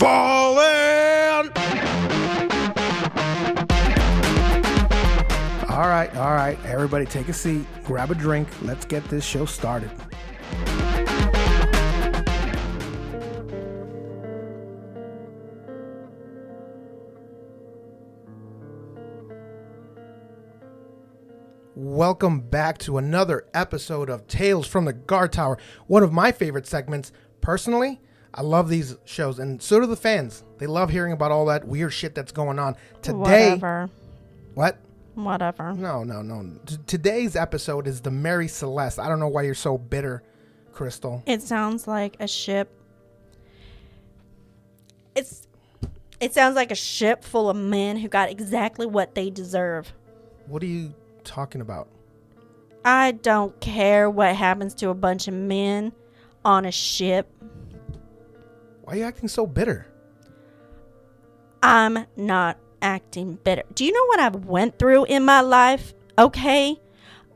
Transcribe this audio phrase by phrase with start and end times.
[0.00, 1.50] falling.
[5.68, 9.44] All right, all right, everybody take a seat, grab a drink, let's get this show
[9.44, 9.90] started.
[21.74, 26.66] Welcome back to another episode of Tales from the Guard Tower, one of my favorite
[26.66, 27.12] segments.
[27.42, 28.00] Personally,
[28.32, 30.44] I love these shows, and so do the fans.
[30.58, 32.76] They love hearing about all that weird shit that's going on.
[33.02, 33.90] Today, Whatever.
[34.54, 34.78] what?
[35.14, 35.72] Whatever.
[35.72, 36.58] No, no, no.
[36.64, 39.00] T- today's episode is the Mary Celeste.
[39.00, 40.22] I don't know why you're so bitter,
[40.72, 41.22] Crystal.
[41.26, 42.70] It sounds like a ship.
[45.14, 45.46] It's.
[46.20, 49.92] It sounds like a ship full of men who got exactly what they deserve.
[50.46, 51.88] What are you talking about?
[52.84, 55.92] I don't care what happens to a bunch of men
[56.44, 57.26] on a ship.
[58.90, 59.86] Why are you acting so bitter?
[61.62, 63.62] I'm not acting bitter.
[63.72, 65.94] Do you know what I've went through in my life?
[66.18, 66.76] Okay?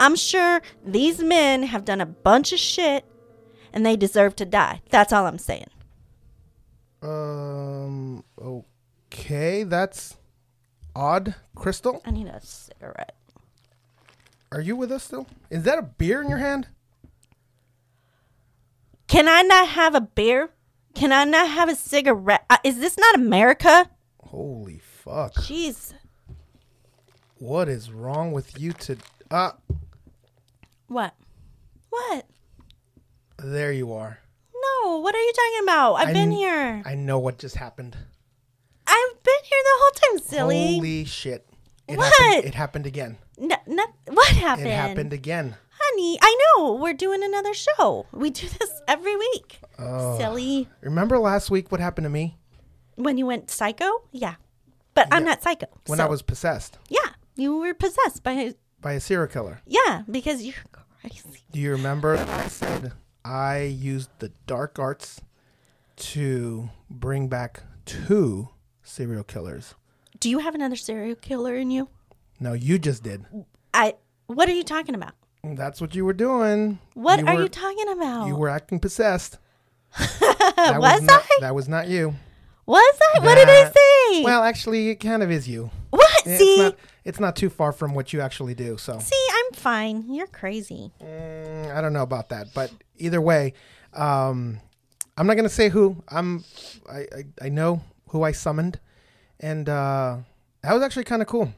[0.00, 3.05] I'm sure these men have done a bunch of shit
[3.72, 4.83] and they deserve to die.
[4.91, 5.69] That's all I'm saying.
[7.00, 10.16] Um, okay, that's
[10.96, 11.36] odd.
[11.55, 13.14] Crystal, I need a cigarette.
[14.50, 15.28] are you with us still?
[15.50, 16.66] Is that a beer in your hand?
[19.06, 20.50] Can I not have a beer?
[20.94, 22.44] Can I not have a cigarette?
[22.48, 23.90] Uh, is this not America?
[24.20, 25.34] Holy fuck.
[25.34, 25.92] Jeez.
[27.38, 28.96] What is wrong with you to
[29.30, 29.52] uh
[30.88, 31.14] What?
[31.90, 32.26] What?
[33.38, 34.18] there you are.
[34.82, 35.94] No, what are you talking about?
[35.94, 36.82] I've I been kn- here.
[36.86, 37.96] I know what just happened.
[38.86, 40.74] I've been here the whole time, silly.
[40.76, 41.46] Holy shit.
[41.88, 42.12] It What?
[42.18, 43.18] happened it happened again.
[43.40, 44.68] N- not, what happened?
[44.68, 45.56] It happened again.
[45.78, 46.74] Honey, I know.
[46.74, 48.06] We're doing another show.
[48.12, 49.58] We do this every week.
[49.78, 50.19] Oh.
[50.19, 50.69] Silly.
[50.80, 52.36] Remember last week what happened to me
[52.97, 53.91] When you went psycho?
[54.12, 54.34] Yeah.
[54.94, 55.67] But I'm not psycho.
[55.86, 57.00] when so- I was possessed Yeah.
[57.36, 58.55] You were possessed by.
[58.80, 59.61] by a serial killer?
[59.67, 60.55] Yeah, because you're
[61.01, 61.42] crazy.
[61.51, 62.92] Do you remember I said
[63.24, 65.20] I used the dark arts
[65.96, 68.51] to bring back two
[68.83, 69.74] serial killers?
[70.20, 71.89] Do you have another serial killer in you?
[72.40, 73.24] No, you just did.
[73.73, 73.95] I.
[74.27, 75.13] What are you talking about?
[75.42, 76.79] That's what you were doing.
[76.95, 78.27] What You are were- you talking about?
[78.29, 79.39] You were acting possessed.
[80.56, 81.38] That was not, I?
[81.40, 82.14] That was not you.
[82.66, 83.18] Was I?
[83.20, 84.24] What did I say?
[84.24, 85.70] Well, actually, it kind of is you.
[85.90, 86.08] what?
[86.27, 86.77] It's See, not.
[87.05, 88.78] It's not too far from what you actually do.
[88.78, 90.12] So see, I'm fine.
[90.12, 90.90] You're crazy.
[91.02, 93.52] mm, I don't know about that, but either way,
[93.92, 94.60] um,
[95.18, 96.02] I'm not gonna say who.
[96.08, 96.44] I'm.
[96.90, 98.80] I, I I know who I summoned,
[99.40, 100.16] and uh,
[100.62, 101.52] that was actually kind of cool.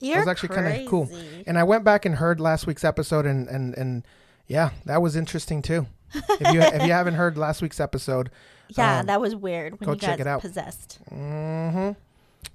[0.00, 1.10] You're that was actually kind of cool.
[1.46, 4.06] And I went back and heard last week's episode, and and and
[4.46, 5.86] yeah, that was interesting too.
[6.14, 8.30] If you if you haven't heard last week's episode,
[8.76, 10.40] Yeah, um, that was weird when go you check got it out.
[10.42, 10.98] possessed.
[11.08, 11.90] hmm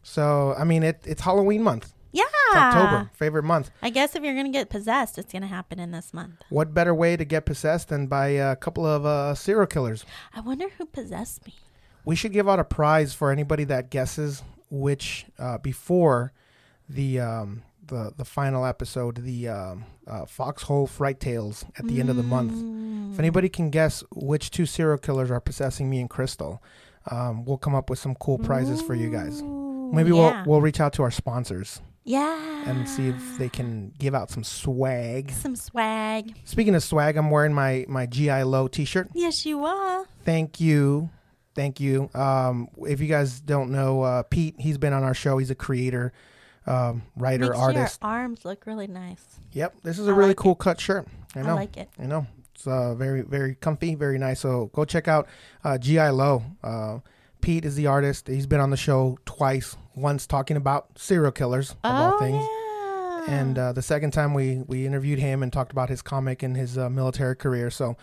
[0.04, 1.92] so I mean, it it's Halloween month.
[2.12, 2.24] Yeah.
[2.48, 3.72] It's October, favorite month.
[3.82, 6.36] I guess if you're gonna get possessed, it's gonna happen in this month.
[6.50, 10.06] What better way to get possessed than by a couple of uh, serial killers?
[10.34, 11.56] I wonder who possessed me.
[12.06, 16.32] We should give out a prize for anybody that guesses which uh, before
[16.88, 22.10] the um, the the final episode, the um, uh, Foxhole Fright Tales at the end
[22.10, 22.54] of the month.
[22.54, 23.14] Mm.
[23.14, 26.62] If anybody can guess which two serial killers are possessing me and Crystal,
[27.10, 29.42] um, we'll come up with some cool prizes for you guys.
[29.42, 30.44] Maybe yeah.
[30.44, 34.30] we'll we'll reach out to our sponsors yeah and see if they can give out
[34.30, 35.32] some swag.
[35.32, 36.36] some swag.
[36.46, 39.10] Speaking of swag, I'm wearing my my GI Low T-shirt.
[39.14, 40.06] Yes, you are.
[40.24, 41.10] Thank you,
[41.56, 42.10] thank you.
[42.14, 45.38] Um, if you guys don't know uh, Pete, he's been on our show.
[45.38, 46.14] He's a creator,
[46.68, 48.00] um, writer, Makes artist.
[48.02, 49.24] your arms look really nice.
[49.54, 51.08] Yep, this is a I really like cool cut shirt.
[51.36, 51.50] I know.
[51.50, 51.90] I, like it.
[52.00, 52.28] I know.
[52.54, 54.40] It's uh, very, very comfy, very nice.
[54.40, 55.28] So go check out
[55.64, 56.44] uh, GI Low.
[56.64, 57.00] Uh,
[57.42, 58.28] Pete is the artist.
[58.28, 59.78] He's been on the show twice.
[59.96, 62.44] Once talking about serial killers of all oh things,
[63.30, 63.40] yeah.
[63.40, 66.58] and uh, the second time we we interviewed him and talked about his comic and
[66.58, 67.70] his uh, military career.
[67.70, 67.96] So,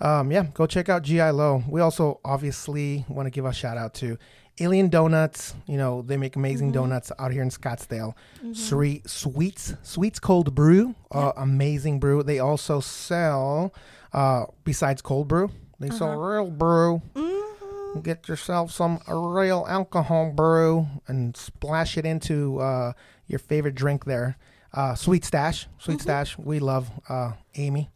[0.00, 1.62] um, yeah, go check out GI Low.
[1.68, 4.18] We also obviously want to give a shout out to
[4.60, 5.54] Alien Donuts.
[5.66, 6.80] You know they make amazing Mm-hmm.
[6.82, 8.14] donuts out here in Scottsdale.
[8.52, 12.22] Sweet Sweets Sweets Cold Brew, uh, amazing brew.
[12.22, 13.72] They also sell
[14.12, 16.18] uh, besides cold brew, they sell Uh-huh.
[16.20, 17.02] real brew.
[17.14, 18.02] Mhm.
[18.02, 22.92] Get yourself some real alcohol brew and splash it into uh,
[23.26, 24.36] your favorite drink there.
[24.74, 26.36] Uh, Sweet Stash, Sweet Stash.
[26.38, 27.88] We love uh, Amy,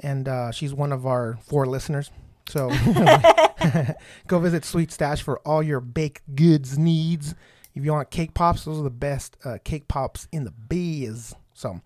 [0.00, 2.10] and uh, she's one of our four listeners.
[2.48, 2.70] So
[4.26, 7.34] go visit Sweet Stash for all your baked goods needs.
[7.74, 11.34] If you want cake pops, those are the best uh, cake pops in the biz.
[11.54, 11.80] So,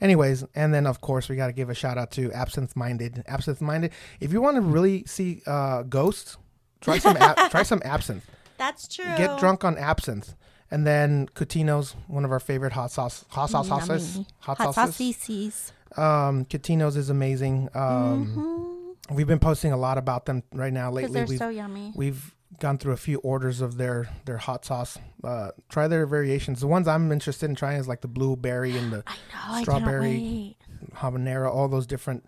[0.00, 3.22] anyways, and then of course we got to give a shout out to Absinthe Minded.
[3.26, 3.92] Absinthe Minded.
[4.20, 6.36] If you want to really see uh, ghosts,
[6.80, 8.24] try some ab- try some absinthe.
[8.58, 9.04] That's true.
[9.16, 10.34] Get drunk on absinthe.
[10.70, 14.16] And then Cotino's, one of our favorite hot sauce, hot sauce sauces.
[14.40, 15.16] Hot, Hot sauces.
[15.16, 15.72] sauces.
[15.96, 17.70] Um, Cotino's is amazing.
[17.74, 18.74] Um, Mm-hmm.
[19.10, 21.12] We've been posting a lot about them right now lately.
[21.14, 21.92] they're We've so yummy.
[21.96, 24.98] we've gone through a few orders of their their hot sauce.
[25.24, 26.60] Uh, try their variations.
[26.60, 29.04] The ones I'm interested in trying is like the blueberry and the
[29.48, 29.62] know.
[29.62, 30.56] strawberry.
[30.96, 32.26] Habanero, all those different,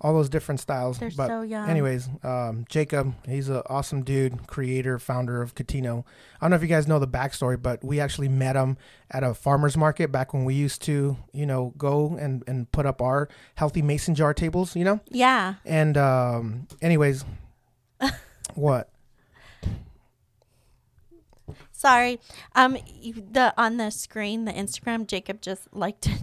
[0.00, 0.98] all those different styles.
[0.98, 1.68] They're but so yum.
[1.68, 6.04] anyways, um, Jacob, he's an awesome dude, creator, founder of Catino.
[6.40, 8.76] I don't know if you guys know the backstory, but we actually met him
[9.10, 12.86] at a farmer's market back when we used to, you know, go and, and put
[12.86, 15.00] up our healthy mason jar tables, you know?
[15.08, 15.54] Yeah.
[15.64, 17.24] And um, anyways,
[18.54, 18.90] what?
[21.72, 22.18] Sorry.
[22.56, 22.76] Um,
[23.32, 26.22] the on the screen, the Instagram, Jacob just liked it,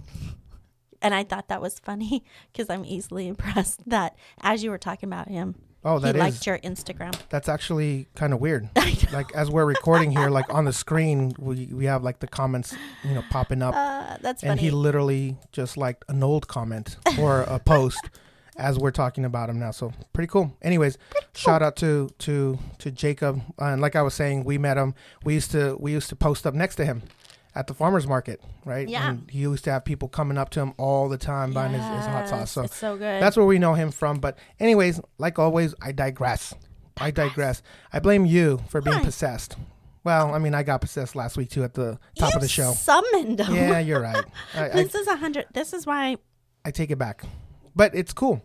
[1.02, 5.08] and I thought that was funny because I'm easily impressed that as you were talking
[5.08, 5.54] about him,
[5.84, 7.14] Oh, he that is liked your Instagram.
[7.28, 8.68] that's actually kind of weird.
[9.12, 12.74] like as we're recording here, like on the screen, we we have like the comments,
[13.04, 13.72] you know, popping up.
[13.76, 14.62] Uh, that's and funny.
[14.62, 18.10] he literally just liked an old comment or a post
[18.56, 19.70] as we're talking about him now.
[19.70, 20.56] So pretty cool.
[20.60, 20.98] Anyways,
[21.34, 23.40] shout out to to to Jacob.
[23.60, 24.92] Uh, and like I was saying, we met him.
[25.24, 27.02] We used to we used to post up next to him
[27.56, 28.88] at the farmers market, right?
[28.88, 29.08] Yeah.
[29.10, 31.82] And he used to have people coming up to him all the time buying his,
[31.82, 32.50] his hot sauce.
[32.52, 33.20] So it's so good.
[33.22, 34.18] that's where we know him from.
[34.18, 36.54] But anyways, like always, I digress.
[36.98, 37.62] I digress.
[37.92, 39.02] I blame you for being Why?
[39.04, 39.56] possessed.
[40.04, 42.48] Well, I mean, I got possessed last week too at the top you of the
[42.48, 42.72] show.
[42.72, 43.54] Summoned him.
[43.54, 44.24] Yeah, you're right.
[44.54, 45.46] I, I, this is a hundred.
[45.52, 46.16] This is why.
[46.64, 47.24] I take it back.
[47.74, 48.40] But it's cool.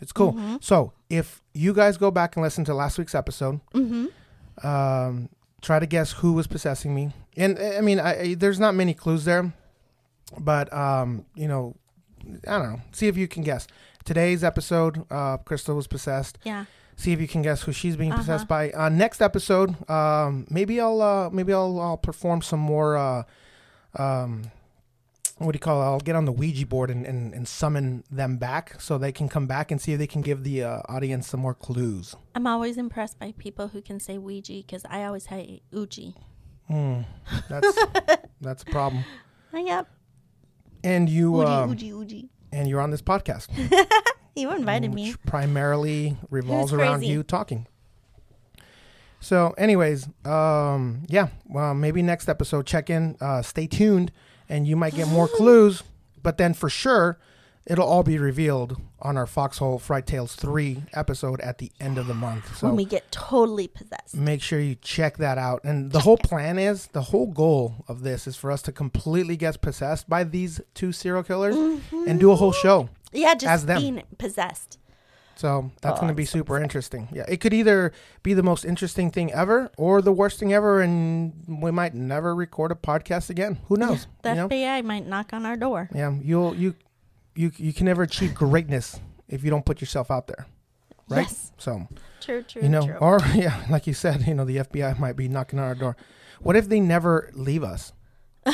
[0.00, 0.32] It's cool.
[0.34, 0.56] Mm-hmm.
[0.60, 4.66] So if you guys go back and listen to last week's episode, Mm-hmm.
[4.66, 5.28] um,
[5.62, 7.12] try to guess who was possessing me.
[7.36, 9.52] And uh, I mean, I, there's not many clues there,
[10.38, 11.76] but um, you know,
[12.46, 12.80] I don't know.
[12.92, 13.66] See if you can guess.
[14.04, 16.38] Today's episode, uh, Crystal was possessed.
[16.44, 16.64] Yeah.
[16.96, 18.20] See if you can guess who she's being Uh-huh.
[18.20, 18.70] possessed by.
[18.72, 22.96] Uh, next episode, um, maybe I'll uh, maybe I'll, I'll perform some more.
[22.96, 23.22] Uh,
[23.96, 24.50] um,
[25.38, 25.84] what do you call it?
[25.86, 29.26] I'll get on the Ouija board and, and, and summon them back so they can
[29.26, 32.14] come back and see if they can give the uh, audience some more clues.
[32.34, 36.14] I'm always impressed by people who can say Ouija because I always say Uji.
[36.70, 37.00] Hmm,
[37.48, 37.78] that's
[38.40, 39.04] that's a problem.
[39.52, 39.88] Yep.
[40.84, 42.28] And you Uji, um, Uji, Uji.
[42.52, 43.48] and you're on this podcast,
[44.36, 45.08] You invited me.
[45.10, 47.12] which primarily revolves around crazy?
[47.12, 47.66] you talking.
[49.18, 54.12] So, anyways, um, yeah, well, maybe next episode, check in, uh, stay tuned,
[54.48, 55.82] and you might get more clues.
[56.22, 57.18] But then, for sure,
[57.66, 62.06] it'll all be revealed on our Foxhole Fright Tales three episode at the end of
[62.06, 62.56] the month.
[62.56, 64.16] So when we get totally possessed.
[64.16, 65.62] make sure you check that out.
[65.64, 69.36] And the whole plan is the whole goal of this is for us to completely
[69.36, 72.04] get possessed by these two serial killers mm-hmm.
[72.08, 72.88] and do a whole show.
[73.12, 73.80] Yeah, As just them.
[73.80, 74.78] being possessed.
[75.36, 77.08] So that's Oh, going to be I'm so super interesting.
[77.12, 77.92] Yeah, it could either
[78.22, 82.34] be the most interesting thing ever or the worst thing ever, and we might never
[82.34, 83.58] record a podcast again.
[83.68, 84.06] Who knows?
[84.22, 84.48] The you know?
[84.50, 85.88] FBI might knock on our door.
[85.94, 86.74] Yeah, you'll you
[87.34, 88.98] you you can never achieve greatness
[89.28, 90.46] if you don't put yourself out there,
[91.08, 91.22] right?
[91.26, 91.52] Yes.
[91.58, 91.86] So
[92.20, 92.96] True, true, you know, true.
[92.96, 95.96] or yeah, like you said, you know, the FBI might be knocking on our door.
[96.40, 97.92] What if they never leave us?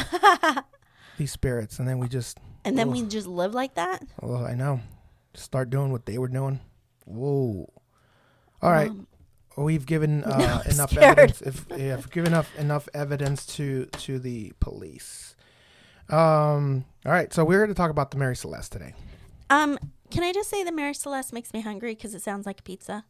[1.18, 2.94] These spirits, and then we just and then Ugh.
[2.94, 4.04] we just live like that?
[4.22, 4.80] Oh, I know.
[5.34, 6.60] Start doing what they were doing.
[7.04, 7.72] Whoa.
[8.62, 8.90] All right.
[8.90, 9.06] Um,
[9.56, 11.18] We've given uh, I'm enough scared.
[11.18, 11.40] evidence.
[11.40, 15.35] If yeah, if given enough enough evidence to to the police.
[16.10, 16.84] Um.
[17.04, 17.32] All right.
[17.32, 18.94] So we're here to talk about the Mary Celeste today.
[19.50, 19.78] um,
[20.10, 22.62] can I just say the Mary Celeste makes me hungry because it sounds like a
[22.62, 23.04] pizza?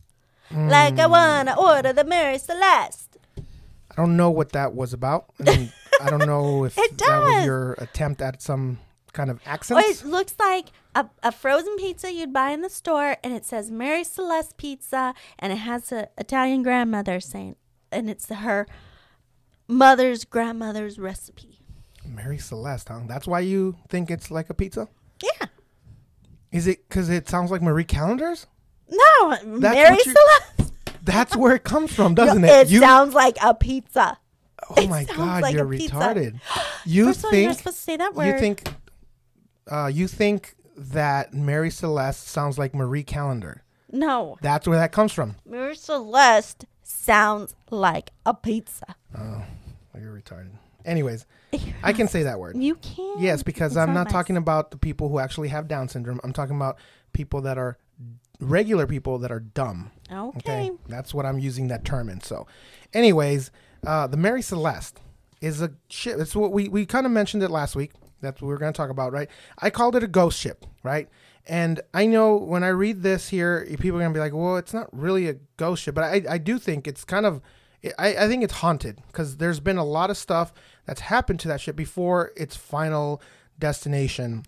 [0.50, 0.70] Mm.
[0.70, 3.18] Like I wanna order the Mary Celeste.
[3.36, 5.26] I don't know what that was about.
[5.40, 8.78] I, mean, I don't know if It that was your attempt at some
[9.12, 9.80] kind of accent.
[9.84, 13.70] it looks like a, a frozen pizza you'd buy in the store, and it says
[13.70, 17.56] Mary Celeste Pizza, and it has a Italian grandmother saying,
[17.92, 18.66] and it's her
[19.68, 21.55] mother's grandmother's recipe.
[22.16, 23.00] Mary Celeste, huh?
[23.06, 24.88] That's why you think it's like a pizza?
[25.22, 25.46] Yeah.
[26.50, 28.46] Is it because it sounds like Marie Callender's?
[28.88, 30.72] No, Mary you- Celeste.
[31.02, 32.72] That's where it comes from, doesn't No, it?
[32.72, 34.18] It sounds like a pizza.
[34.70, 36.40] Oh It my god, like you're retarded.
[36.84, 38.26] You First all, you're think supposed to say that word.
[38.26, 38.72] you think
[39.70, 43.62] uh, you think that Mary Celeste sounds like Marie Callender.
[43.92, 45.34] no, That's where that comes from.
[45.44, 48.94] Mary Celeste sounds like a pizza.
[49.18, 49.42] Oh,
[50.00, 50.50] you're retarded.
[50.84, 51.26] Anyways,
[51.82, 52.56] I can say that word.
[52.56, 53.14] You can.
[53.18, 54.12] Yes, because It's I'm not nice.
[54.12, 56.20] talking about the people who actually have Down syndrome.
[56.24, 56.76] I'm talking about
[57.12, 57.78] people that are
[58.40, 59.90] regular people that are dumb.
[60.12, 60.38] Okay.
[60.38, 62.20] Okay, that's what I'm using that term in.
[62.20, 62.46] So,
[62.92, 63.50] anyways,
[63.86, 65.00] uh, the Mary Celeste
[65.40, 66.18] is a ship.
[66.18, 67.92] It's what we we kind of mentioned it last week.
[68.20, 69.28] That's what we are going to talk about, right?
[69.58, 71.08] I called it a ghost ship, right?
[71.46, 74.56] And I know when I read this here, people are going to be like, "Well,
[74.56, 77.40] it's not really a ghost ship," but I I do think it's kind of
[77.98, 80.52] I, I think it's haunted because there's been a lot of stuff
[80.86, 83.20] that's happened to that ship before its final
[83.58, 84.44] destination,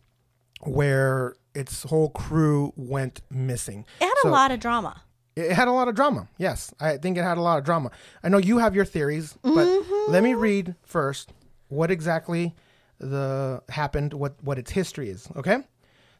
[0.62, 3.84] where its whole crew went missing.
[4.00, 5.02] It had So- a lot of drama.
[5.36, 6.26] It had a lot of drama.
[6.36, 7.92] Yes, I think it had a lot of drama.
[8.24, 10.10] I know you have your theories, but Mm-hmm.
[10.12, 11.32] let me read first
[11.68, 12.56] what exactly
[12.98, 15.28] the happened, what what its history is.
[15.36, 15.58] Okay,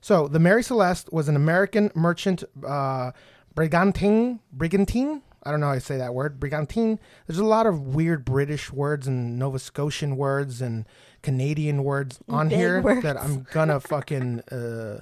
[0.01, 3.11] so the Mary Celeste was an American merchant uh,
[3.57, 4.39] brigantine.
[4.53, 5.23] Brigantine.
[5.49, 6.39] I don't know how to say that word.
[6.39, 7.01] Brigantine.
[7.27, 10.85] There's a lot of weird British words and Nova Scotian words and
[11.23, 13.03] Canadian words on Big here words.
[13.03, 15.01] that I'm gonna fucking uh,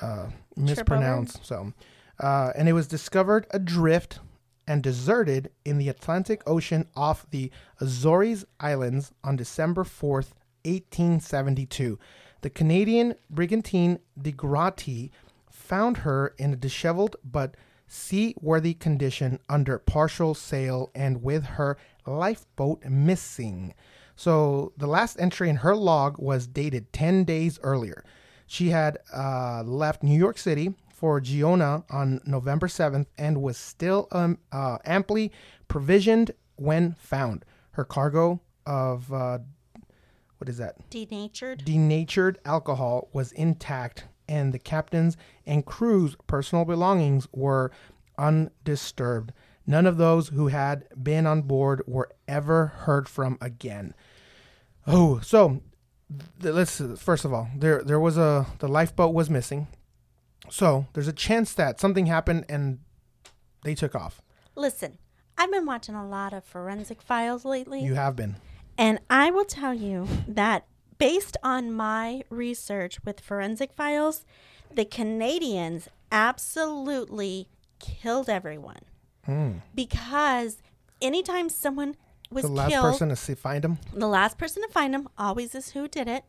[0.00, 0.26] uh,
[0.56, 1.40] mispronounce.
[1.42, 1.72] So,
[2.20, 4.20] uh, and it was discovered adrift
[4.68, 7.50] and deserted in the Atlantic Ocean off the
[7.80, 10.30] Azores Islands on December 4th,
[10.64, 11.98] 1872.
[12.42, 15.10] The Canadian brigantine de Grati
[15.50, 17.56] found her in a disheveled but
[17.88, 21.76] seaworthy condition under partial sail and with her
[22.06, 23.74] lifeboat missing.
[24.14, 28.04] So the last entry in her log was dated 10 days earlier.
[28.46, 34.08] She had uh, left New York City for Genoa on November 7th and was still
[34.10, 35.30] um, uh, amply
[35.68, 37.44] provisioned when found.
[37.72, 39.38] Her cargo of, uh,
[40.38, 40.74] what is that?
[40.90, 41.64] Denatured.
[41.64, 45.16] denatured alcohol was intact, and the captain's
[45.46, 47.70] and crew's personal belongings were
[48.18, 49.32] undisturbed.
[49.66, 53.94] None of those who had been on board were ever heard from again.
[54.86, 55.62] Oh, so
[56.40, 59.68] th- let's first of all, there there was a the lifeboat was missing.
[60.50, 62.78] So there's a chance that something happened and
[63.62, 64.22] they took off.
[64.54, 64.98] Listen,
[65.36, 67.82] I've been watching a lot of forensic files lately.
[67.82, 68.36] You have been.
[68.78, 70.66] And I will tell you that
[70.98, 74.24] based on my research with forensic files,
[74.74, 78.80] the Canadians absolutely killed everyone.
[79.74, 80.58] Because
[81.00, 81.96] anytime someone
[82.30, 82.44] was.
[82.44, 83.78] The last killed, person to see, find him.
[83.92, 86.24] the last person to find them always is who did it.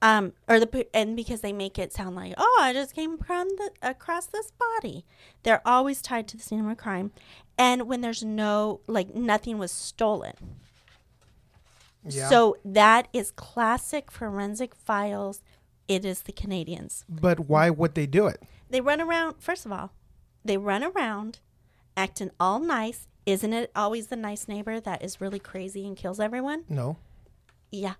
[0.00, 3.46] Um, or the and because they make it sound like, oh, I just came across,
[3.48, 5.04] the, across this body.
[5.42, 7.10] They're always tied to the scene of a crime,
[7.56, 10.34] and when there's no like nothing was stolen.
[12.04, 12.28] Yeah.
[12.28, 15.42] So that is classic forensic files.
[15.88, 17.04] It is the Canadians.
[17.08, 18.42] but why would they do it?
[18.70, 19.36] They run around.
[19.38, 19.92] First of all,
[20.44, 21.38] they run around,
[21.96, 23.06] acting all nice.
[23.24, 26.64] Isn't it always the nice neighbor that is really crazy and kills everyone?
[26.68, 26.96] No,
[27.70, 27.94] Yeah.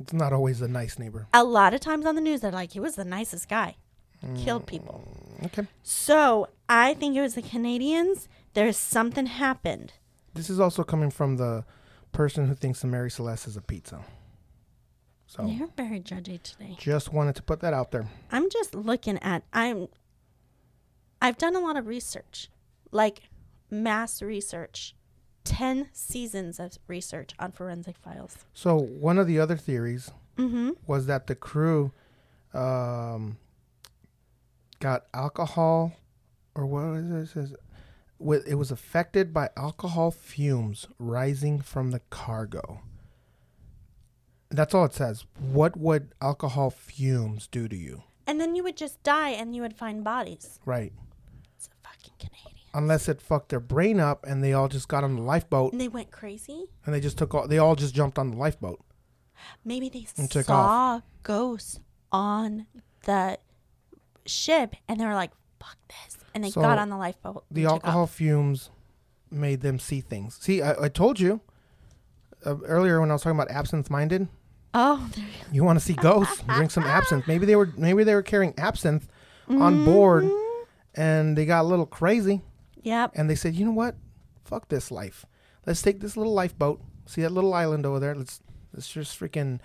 [0.00, 1.26] it's not always the nice neighbor.
[1.32, 3.76] a lot of times on the news they're like he was the nicest guy
[4.24, 5.04] mm, killed people
[5.44, 5.66] Okay.
[5.84, 9.92] so i think it was the canadians there's something happened
[10.34, 11.64] This is also coming from the
[12.14, 14.00] person who thinks the Mary Celeste is a pizza.
[15.26, 18.06] So you're very judgy today just wanted to put that out there.
[18.30, 19.88] i'm just looking at i'm
[21.20, 22.50] i've done a lot of research
[22.92, 23.22] like
[23.70, 24.94] mass research
[25.44, 31.06] 10 seasons of research on forensic files So one of the other theories mm-hmm was
[31.06, 31.90] that the crew
[32.52, 33.38] um,
[34.78, 35.92] got alcohol,
[36.54, 37.16] or what is it?
[37.16, 37.54] It says
[38.46, 42.80] it was affected by alcohol fumes rising from the cargo.
[44.50, 45.26] That's all it says.
[45.38, 48.02] What would alcohol fumes do to you?
[48.26, 50.94] and then you would just die and you would find bodies Right.
[51.58, 55.04] it's a fucking canadian Unless it fucked their brain up and they all just got
[55.04, 57.94] on the lifeboat and they went crazy and they just took all they all just
[57.94, 58.80] jumped on the lifeboat.
[59.62, 62.66] maybe they And took saw ghosts on
[63.04, 63.36] the
[64.24, 65.32] ship and they were like
[65.64, 68.10] fuck this and they So, got on the lifeboat The took alcohol off.
[68.12, 68.70] fumes
[69.30, 70.36] made them see things.
[70.40, 71.40] See, I, I told you
[72.44, 74.28] uh, earlier when I was talking about absinthe minded.
[74.74, 76.42] oh there- You want to see ghosts?
[76.48, 77.26] Drink some absinthe.
[77.26, 79.08] Maybe they were maybe they were carrying absinthe
[79.48, 80.28] on board,
[80.94, 82.42] and they got a little crazy,
[82.82, 83.94] yep and they said, you know what?
[84.44, 85.26] Fuck this life.
[85.66, 86.80] Let's take this little lifeboat.
[87.06, 88.14] See that little island over there?
[88.14, 88.40] Let's
[88.72, 89.60] let's just freaking,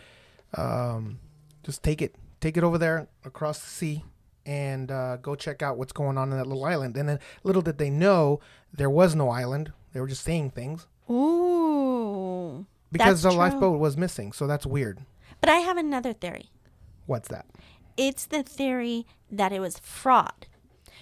[0.58, 1.20] um,
[1.64, 4.04] just take it, take it over there across the sea,
[4.50, 6.98] and uh, go check out what's going on in that little island.
[6.98, 8.40] And then little did they know
[8.74, 9.72] there was no island.
[9.94, 13.38] They were just saying things ooh because the true.
[13.38, 14.32] lifeboat was missing.
[14.32, 15.00] So that's weird.
[15.42, 16.50] but i have another theory
[17.06, 17.46] What's that?
[17.98, 20.48] it's the theory that it was fraud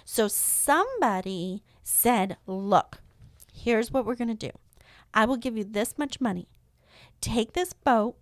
[0.04, 3.00] so somebody said look
[3.52, 4.52] here's what we're going to do
[5.14, 6.46] i will give you this much money
[7.20, 8.16] take this boat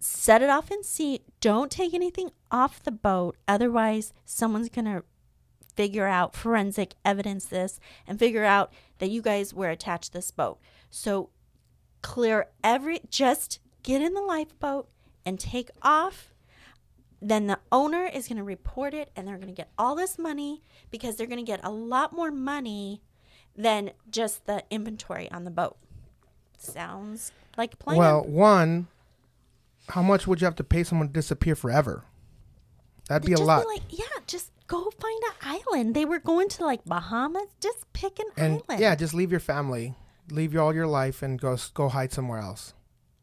[0.00, 1.20] set it off in sea.
[1.40, 3.36] Don't take anything off the boat.
[3.46, 5.04] Otherwise someone's going to
[5.76, 10.30] figure out forensic evidence this and figure out that you guys were attached to this
[10.30, 10.58] boat.
[10.90, 11.30] So
[12.02, 14.88] clear every just get in the lifeboat
[15.24, 16.32] and take off.
[17.22, 20.18] Then the owner is going to report it and they're going to get all this
[20.18, 23.02] money because they're going to get a lot more money
[23.54, 25.76] than just the inventory on the boat.
[26.56, 27.98] Sounds like plan.
[27.98, 28.88] Well, one,
[29.90, 32.04] how much would you have to pay someone to disappear forever?
[33.08, 33.66] That'd be a lot.
[33.66, 35.94] like, yeah, just go find an island.
[35.94, 37.48] They were going to like Bahamas.
[37.60, 38.80] Just pick an and island.
[38.80, 39.94] yeah, just leave your family,
[40.30, 42.74] leave your, all your life, and go go hide somewhere else.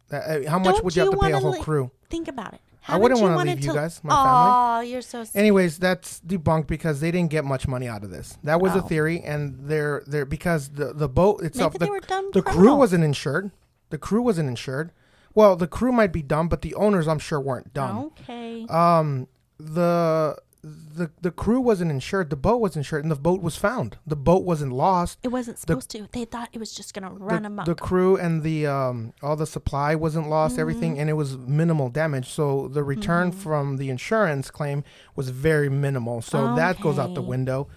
[0.09, 1.91] That, uh, how much Don't would you have to pay a whole li- crew?
[2.09, 2.61] Think about it.
[2.89, 4.29] I wouldn't want wanna leave you guys, my family.
[4.31, 5.37] Oh, you're so sweet.
[5.37, 8.37] Anyways, that's debunked because they didn't get much money out of this.
[8.43, 8.87] That was a Oh.
[8.87, 12.41] theory, and they're they're because the the boat itself, Maybe the, they were dumb the
[12.41, 13.51] crew wasn't insured.
[13.89, 14.91] The crew wasn't insured.
[15.37, 18.11] Well, the crew might be dumb, but the owners, I'm sure, weren't dumb.
[18.21, 18.65] Okay.
[18.69, 19.27] Um,
[19.59, 22.31] the the the crew wasn't insured.
[22.31, 23.97] The boat was insured, and the boat was found.
[24.07, 25.19] The boat wasn't lost.
[25.21, 26.07] it wasn't supposed to.
[26.11, 27.65] They thought it was just gonna run the, amok.
[27.67, 30.61] the crew and the um all the supply wasn't lost Mm-hmm.
[30.61, 34.83] everything and it was minimal damage so the return from the insurance claim
[35.15, 37.67] was very minimal so that goes out the window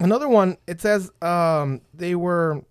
[0.00, 2.64] another one it says um they were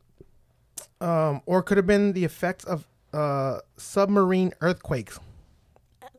[0.99, 2.85] um or could have been the effects of
[3.15, 5.19] uh submarine earthquakes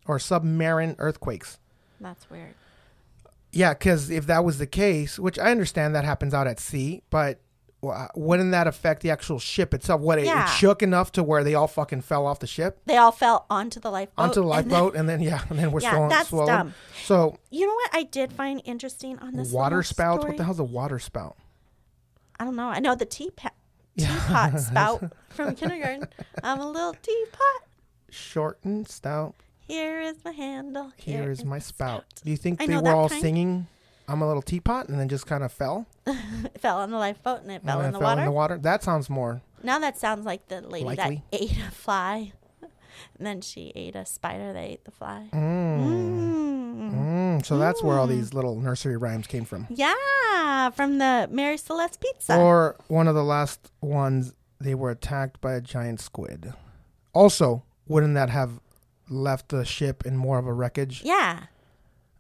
[0.07, 1.59] or submarine earthquakes
[2.01, 2.55] That's weird.
[3.53, 7.03] yeah, because if that was the case, which I understand that happens out at sea,
[7.11, 7.41] but
[8.17, 10.01] wouldn't that affect the actual ship itself?
[10.01, 10.45] What it, Yeah.
[10.45, 13.47] it shook enough to where they all fucking fell off the ship They all fell
[13.49, 14.23] onto the lifeboat.
[14.25, 16.09] onto the Oh, and lifeboat, and then yeah, and then we're Yeah, swollen.
[16.09, 16.47] that's swallowed.
[16.49, 16.75] dumb.
[17.05, 20.21] So You know what I did find interesting on this water spouts.
[20.23, 20.33] story?
[20.33, 21.37] What the hell's a water spout?
[22.41, 22.69] I don't know.
[22.69, 23.53] I know the tea teapot
[23.97, 26.09] teapot spout from kindergarten.
[26.43, 27.63] I'm a little teapot.
[28.11, 29.35] Short and stout.
[29.69, 30.93] Here is my handle.
[30.97, 32.05] Here is my spout.
[32.25, 33.21] Do you think I they were all kind.
[33.21, 33.67] singing?
[34.09, 35.87] I'm a little teapot, and then just kind of fell.
[36.07, 38.21] It fell on the lifeboat and it fell then in the fell water.
[38.21, 38.59] in the water.
[38.59, 39.43] That sounds more.
[39.63, 41.23] Now that sounds like the lady Likely.
[41.33, 42.33] that ate a fly.
[43.19, 45.29] And then she ate a spider that ate the fly.
[45.33, 45.81] Mm.
[45.87, 46.26] Mm.
[47.41, 49.67] Mm, so that's where all these little nursery rhymes came from.
[49.71, 52.37] Yeah, from the Mary Celeste pizza.
[52.37, 56.53] Or one of the last ones, they were attacked by a giant squid.
[57.13, 58.61] Also, wouldn't that have
[59.09, 61.03] left the ship in more of a wreckage?
[61.05, 61.45] yeah.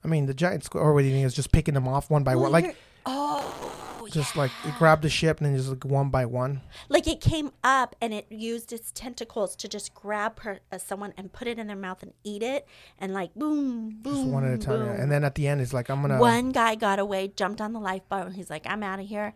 [0.04, 2.10] I mean, the giant squid, or what do you think is just picking them off
[2.10, 3.72] one by Well, one, like you're- oh,
[4.10, 4.42] just yeah.
[4.42, 6.60] like it grabbed the ship and then just like one by one.
[6.88, 11.12] like it came up and it used its tentacles to just grab her uh, someone
[11.16, 12.66] and put it in their mouth and eat it
[12.98, 14.86] and like boom boom Just one at a time.
[14.86, 14.92] yeah.
[15.02, 17.72] And then at the end, it's like I'm gonna one guy got away jumped on
[17.72, 19.34] the lifeboat and he's like i'm out of here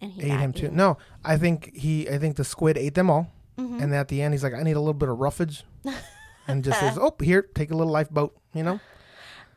[0.00, 0.66] and he ate him too.
[0.66, 0.76] eaten.
[0.76, 3.80] No, I think he, I think the squid ate them all, Mm-hmm.
[3.80, 5.62] and at the end, he's like, I need a little bit of roughage,
[6.48, 8.36] and just says, Oh, here, take a little lifeboat.
[8.52, 8.80] You know,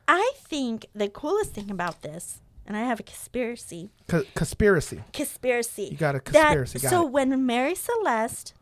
[0.07, 5.03] i think the coolest thing about this and i have a conspiracy C- conspiracy.
[5.13, 6.80] conspiracy You got a that- conspiracy.
[6.80, 7.12] got so it.
[7.12, 8.53] when mary celeste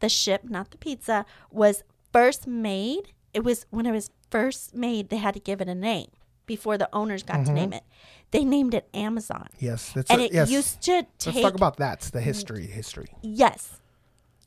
[0.00, 5.08] the ship not the pizza was first made it was when it was first made
[5.10, 6.08] they had to give it a name
[6.46, 7.44] before the owners got Mm-hmm.
[7.44, 7.84] to name it
[8.32, 10.50] they named it amazon Yes, that's and a- it yes.
[10.50, 11.98] used to take Let's talk about that.
[11.98, 12.66] It's the history.
[12.66, 13.08] History.
[13.22, 13.80] yes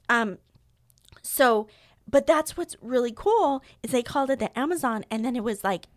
[0.10, 0.38] um
[1.22, 1.68] so
[2.08, 5.63] but that's what's really cool is they called it the amazon and then it was
[5.63, 5.88] like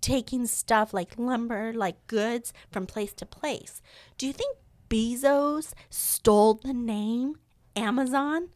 [0.00, 3.80] taking stuff like lumber like goods from place to place
[4.16, 4.56] do you think
[4.88, 7.36] bezos stole the name
[7.76, 8.48] amazon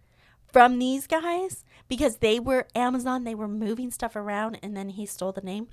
[0.53, 5.05] from these guys because they were amazon they were moving stuff around and then he
[5.07, 5.69] stole the name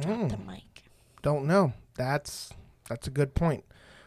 [0.00, 0.30] drop Mm.
[0.30, 0.84] the mic
[1.22, 1.72] Don't know.
[1.96, 2.52] That's
[2.88, 3.64] that's a good point.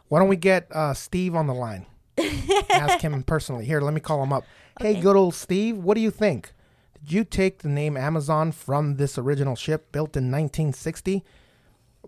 [0.08, 1.86] Why don't we get uh, Steve on the line?
[2.69, 3.65] Ask him personally.
[3.65, 4.45] Here, let me call him up.
[4.80, 5.78] Hey, good old Steve.
[5.78, 6.54] What do you think?
[7.04, 11.24] Did you take the name Amazon from this original ship built in 1960?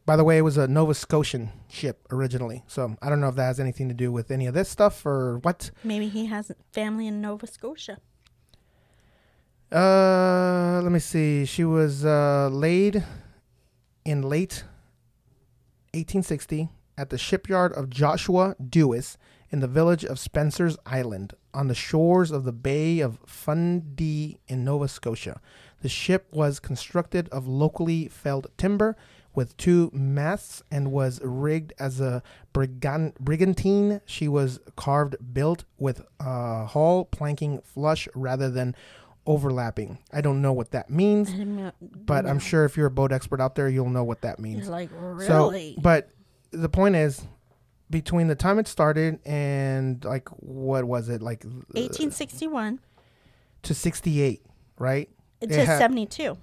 [0.05, 2.63] By the way, it was a Nova Scotian ship originally.
[2.67, 5.05] So I don't know if that has anything to do with any of this stuff
[5.05, 5.71] or what.
[5.83, 7.99] maybe he has family in nova scotia
[9.71, 11.45] Uh, let me see.
[11.45, 13.03] She was uh, laid
[14.03, 14.63] in late
[15.93, 19.17] 1860 at the shipyard of Joshua Dewis
[19.49, 24.63] in the village of Spencer's Island on the shores of the Bay of Fundy in
[24.63, 25.39] Nova Scotia.
[25.81, 28.95] The ship was constructed of locally felled timber
[29.33, 32.21] with two masts and was rigged as a
[32.53, 34.01] brigan- brigantine.
[34.05, 38.75] She was carved built with uh, hull planking flush rather than
[39.25, 39.99] overlapping.
[40.11, 41.31] I don't know what that means,
[42.05, 44.67] but I'm sure if you're a boat expert out there, you'll know what that means.
[44.67, 44.89] Like,
[45.25, 45.77] So, really?
[45.81, 46.09] but
[46.51, 47.21] the point is,
[47.91, 52.79] between the time it started and like what was it like uh, 1861
[53.63, 54.43] to 68,
[54.79, 55.09] right?
[55.41, 56.37] to had- 72.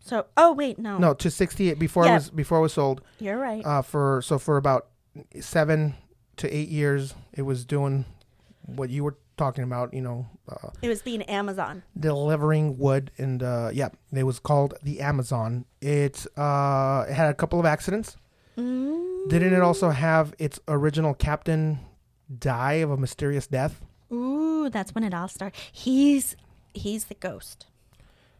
[0.00, 2.12] So, oh wait, no, No, to 68 before Yeah.
[2.12, 3.02] it was before it was sold.
[3.18, 3.64] you're right.
[3.64, 4.86] Uh, for so for about
[5.40, 5.94] seven
[6.36, 8.04] to eight years, it was doing
[8.66, 9.92] what you were talking about.
[9.92, 11.82] You know, uh, it was being Amazon.
[11.98, 15.64] delivering wood and uh, yeah, it was called the Amazon.
[15.80, 18.16] It uh, it had a couple of accidents.
[18.56, 19.28] Mm.
[19.28, 21.80] Didn't it also have its original captain
[22.38, 23.84] die of a mysterious death?
[24.12, 25.58] Ooh, that's when it all started.
[25.70, 26.36] He's
[26.74, 27.66] he's the ghost.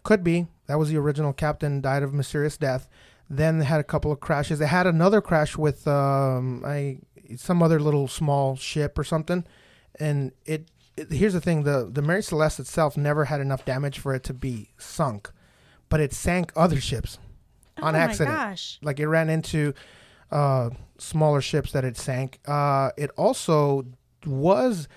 [0.02, 0.46] Could be.
[0.66, 2.88] That was the original captain died of mysterious death.
[3.28, 4.58] Then they had a couple of crashes.
[4.58, 6.98] They had another crash with um, I
[7.36, 9.44] some other little small ship or something,
[9.98, 11.10] and it, it.
[11.10, 14.34] Here's the thing: the the Mary Celeste itself never had enough damage for it to
[14.34, 15.30] be sunk,
[15.88, 17.18] but it sank other ships
[17.82, 18.36] on oh accident.
[18.36, 18.78] my gosh.
[18.82, 19.74] Like it ran into
[20.30, 22.38] uh, smaller ships that it sank.
[22.46, 23.86] Uh, it also
[24.24, 24.88] was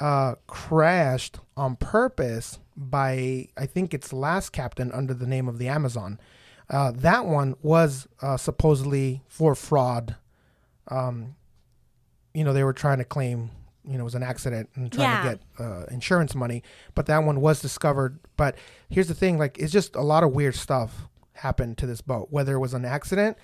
[0.00, 5.68] uh, crashed on purpose by I think its last captain under the name of the
[5.68, 6.18] Amazon.
[6.68, 10.16] Uh, that one was uh, supposedly for fraud.
[10.88, 11.36] Um,
[12.32, 13.50] you know, they were trying to claim,
[13.84, 15.22] you know, it was an accident and trying Yeah.
[15.22, 16.62] to get uh, insurance money,
[16.94, 18.18] but that one was discovered.
[18.36, 18.56] But
[18.88, 22.28] here's the thing: like, it's just a lot of weird stuff happened to this boat.
[22.30, 23.36] Whether it was an accident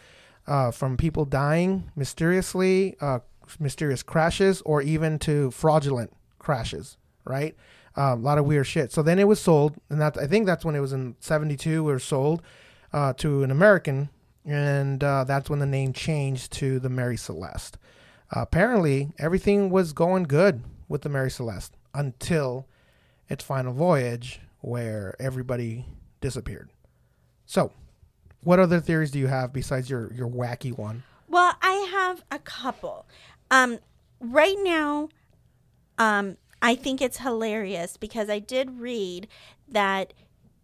[0.46, 3.20] uh, from people dying mysteriously, uh,
[3.59, 7.57] mysterious crashes, or even to fraudulent crashes, right?
[7.96, 8.92] Um, a lot of weird shit.
[8.92, 11.88] So then it was sold, and that I think that's when it was in '72
[11.88, 12.42] or sold
[12.92, 14.11] uh, to an American,
[14.44, 17.79] and uh, that's when the name changed to the Mary Celeste.
[18.31, 22.66] Apparently, everything was going good with the Mary Celeste until
[23.29, 25.87] its final voyage, where everybody
[26.20, 26.70] disappeared.
[27.46, 27.72] So,
[28.42, 31.03] what other theories do you have besides your your wacky one?
[31.29, 33.07] Well, I have a couple.
[33.50, 33.79] Um,
[34.18, 35.09] right now,
[35.98, 39.29] um, I think it's hilarious because I did read
[39.68, 40.12] that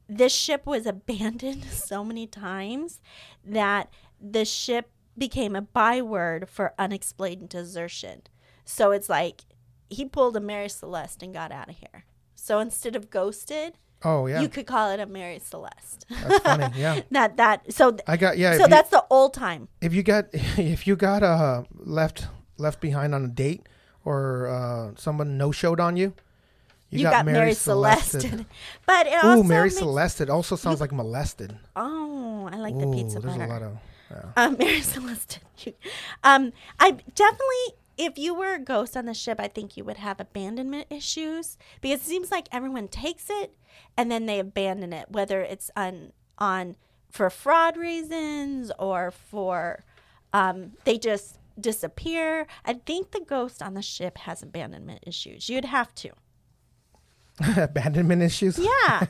[0.09, 3.01] this ship was abandoned so many times
[3.45, 8.23] that the ship became a byword for unexplained desertion.
[8.65, 9.45] So it's like
[9.89, 12.05] he pulled a Mary Celeste and got out of here.
[12.35, 16.07] So instead of ghosted, Oh yeah, you could call it a Mary Celeste.
[16.11, 16.67] that's funny.
[16.77, 18.57] Yeah, that that so th- I got yeah.
[18.57, 19.69] so you- that's the old time.
[19.81, 22.27] if you got if you got uh left
[22.59, 23.63] left behind on a date
[24.05, 26.13] or uh someone no showed on you,
[26.91, 28.27] You, got, Mary Celeste.
[28.87, 30.21] but it also Ooh, Mary makes, Celeste.
[30.21, 31.59] It also sounds like molested.
[31.75, 33.51] Oh, I like the pizza there's better.
[33.51, 33.79] a lot of.
[34.11, 34.23] Yeah.
[34.37, 35.41] um, Mary Celeste.
[36.23, 39.97] um, I definitely, if you were a ghost on the ship, I think you would
[39.97, 43.57] have abandonment issues because it seems like everyone takes it
[43.97, 46.77] and then they abandon it, whether it's on on
[47.11, 49.85] for fraud reasons or for
[50.33, 52.47] um, they just disappear.
[52.65, 55.49] I think the ghost on the ship has abandonment issues.
[55.49, 56.11] You'd have to.
[57.57, 58.59] Abandonment issues.
[58.59, 58.69] Yeah,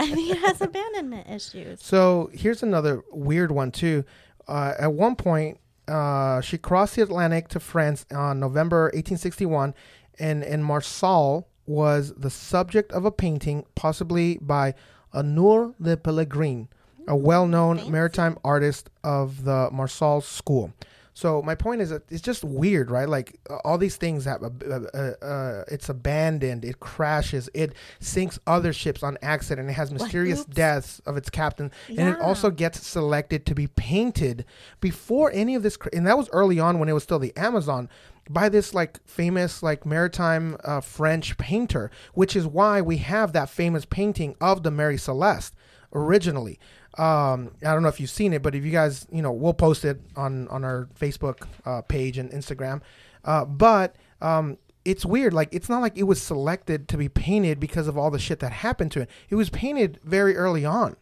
[0.00, 1.82] I think it has abandonment issues.
[1.82, 4.04] So here's another weird one too.
[4.48, 5.58] Uh, at one point,
[5.90, 9.74] uh, she crossed the Atlantic to France on November 1861,
[10.18, 14.74] and and Marsal was the subject of a painting, possibly by
[15.14, 16.68] Honore de Pellegrin,
[17.06, 17.92] a well-known Fancy.
[17.92, 20.72] maritime artist of the Marsal school.
[21.20, 23.06] So my point is that it's just weird, right?
[23.06, 28.38] Like uh, all these things have, uh, uh, uh, it's abandoned, it crashes, it sinks
[28.46, 30.54] other ships on accident, it has mysterious oops.
[30.54, 34.46] deaths of its captain, and it also gets selected to be painted
[34.80, 35.76] before any of this.
[35.76, 37.90] cr- And that was early on when it was still the Amazon
[38.30, 43.50] by this like famous like maritime uh, French painter, which is why we have that
[43.50, 45.54] famous painting of the Mary Celeste
[45.92, 46.58] originally.
[46.98, 49.54] Um, I don't know if you've seen it, but if you guys, you know, we'll
[49.54, 52.80] post it on on our Facebook uh, page and Instagram.
[53.24, 55.32] Uh, but um, it's weird.
[55.32, 58.40] Like it's not like it was selected to be painted because of all the shit
[58.40, 59.10] that happened to it.
[59.28, 60.96] It was painted very early on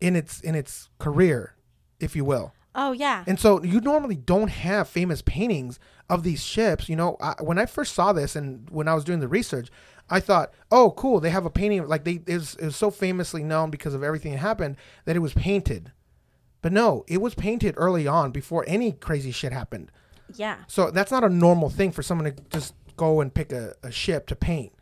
[0.00, 1.54] in its in its career,
[2.00, 2.52] if you will.
[2.74, 3.24] Oh yeah.
[3.26, 6.88] And so you normally don't have famous paintings of these ships.
[6.88, 9.68] You know, I, when I first saw this and when I was doing the research,
[10.10, 11.86] I thought, oh, cool, they have a painting.
[11.86, 15.16] Like they, it was, it was so famously known because of everything that happened that
[15.16, 15.92] it was painted.
[16.62, 19.90] But no, it was painted early on before any crazy shit happened.
[20.34, 20.56] yeah.
[20.66, 23.90] So that's not a normal thing for someone to just go and pick a, a
[23.92, 24.72] ship to paint.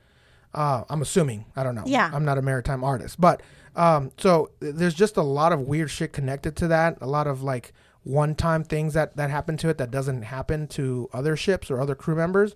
[0.54, 1.44] Uh, I'm assuming.
[1.54, 1.84] I don't know.
[1.86, 2.10] Yeah.
[2.14, 3.42] I'm not a maritime artist, but
[3.74, 6.96] um, so there's just a lot of weird shit connected to that.
[7.02, 11.10] A lot of like one-time things that that happen to it that doesn't happen to
[11.12, 12.54] other ships or other crew members.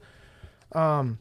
[0.73, 1.19] Um,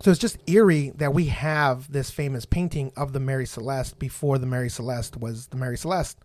[0.00, 4.38] so it's just eerie that we have this famous painting of the Mary Celeste before
[4.38, 6.18] the Mary Celeste was the Mary Celeste,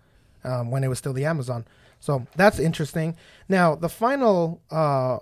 [0.44, 1.66] um, when it was still the Amazon.
[2.00, 3.16] So that's interesting.
[3.50, 5.20] Now the final uh,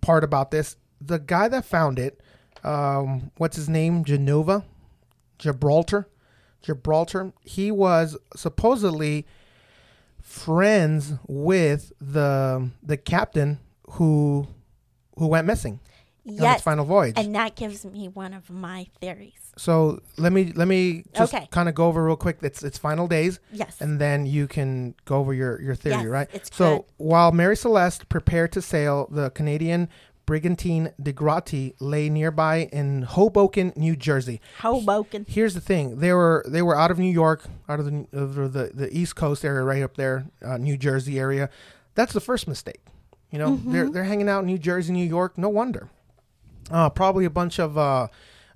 [0.00, 2.20] part about this, the guy that found it,
[2.64, 4.04] um, what's his name?
[4.04, 4.64] Genova,
[5.38, 6.08] Gibraltar,
[6.60, 7.32] Gibraltar.
[7.42, 9.26] He was supposedly
[10.20, 13.58] friends with the the captain
[13.92, 14.46] who
[15.18, 15.80] who went missing
[16.24, 16.56] Yes.
[16.56, 17.14] its final voyage.
[17.16, 19.32] And that gives me one of my theories.
[19.56, 21.46] so let me let me just Okay.
[21.50, 22.38] kind of go over real quick.
[22.42, 23.80] It's its final days, Yes.
[23.80, 26.28] and then you can go over your your theory, Yes, right?
[26.32, 26.84] it's so good.
[26.98, 29.88] while Mary Celeste prepared to sail, the Canadian
[30.24, 34.40] Brigantine de Grotti lay nearby in Hoboken, New Jersey.
[34.60, 35.26] Hoboken.
[35.28, 38.52] Here's the thing: they were they were out of New York, out of the of
[38.52, 41.50] the, the East Coast area, right up there, uh, New Jersey area.
[41.96, 42.80] That's the first mistake.
[43.32, 45.36] You know, they're they're hanging out in New Jersey, New York.
[45.36, 45.90] No wonder.
[46.72, 48.08] Uh, probably a bunch of uh,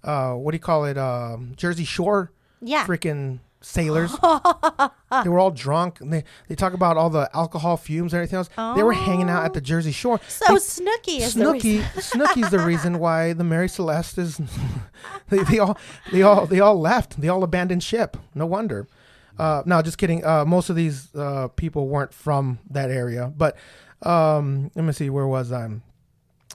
[0.02, 0.96] uh, what do you call it?
[0.98, 2.84] Um Jersey Shore Yeah.
[2.86, 4.12] freaking sailors.
[5.24, 6.00] they were all drunk.
[6.00, 8.48] And they they talk about all the alcohol fumes and everything else.
[8.76, 10.20] They were hanging out at the Jersey Shore.
[10.28, 11.82] So They- Snooki is the Snooki, reason.
[12.20, 14.40] Snooki's the reason why the Mary Celeste is.
[15.28, 15.76] they, they all,
[16.12, 17.20] they all, they all left.
[17.20, 18.16] They all abandoned ship.
[18.34, 18.86] No wonder.
[19.38, 20.24] Uh, no, just kidding.
[20.24, 23.32] Uh, most of these uh, people weren't from that area.
[23.36, 23.56] But
[24.02, 25.10] um, let me see.
[25.10, 25.68] Where was I?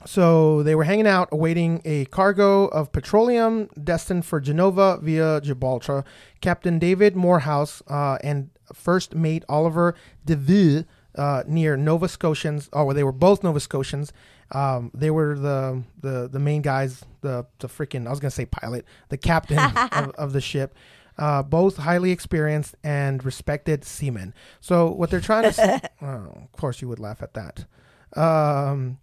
[0.06, 6.04] So they were hanging out, awaiting a cargo of petroleum destined for Genova via Gibraltar.
[6.42, 10.86] Captain David Morehouse uh, and First Mate Oliver DeVille
[11.16, 12.70] uh, near Nova Scotians.
[12.74, 14.12] Oh, well, they were both Nova Scotians.
[14.54, 18.46] Um, they were the, the the main guys, the the freaking I was gonna say
[18.46, 19.60] pilot, the captain
[19.92, 20.76] of, of the ship.
[21.18, 24.34] Uh, both highly experienced and respected seamen.
[24.60, 27.66] So what they're trying to, s- oh, of course, you would laugh at that.
[28.20, 28.98] Um,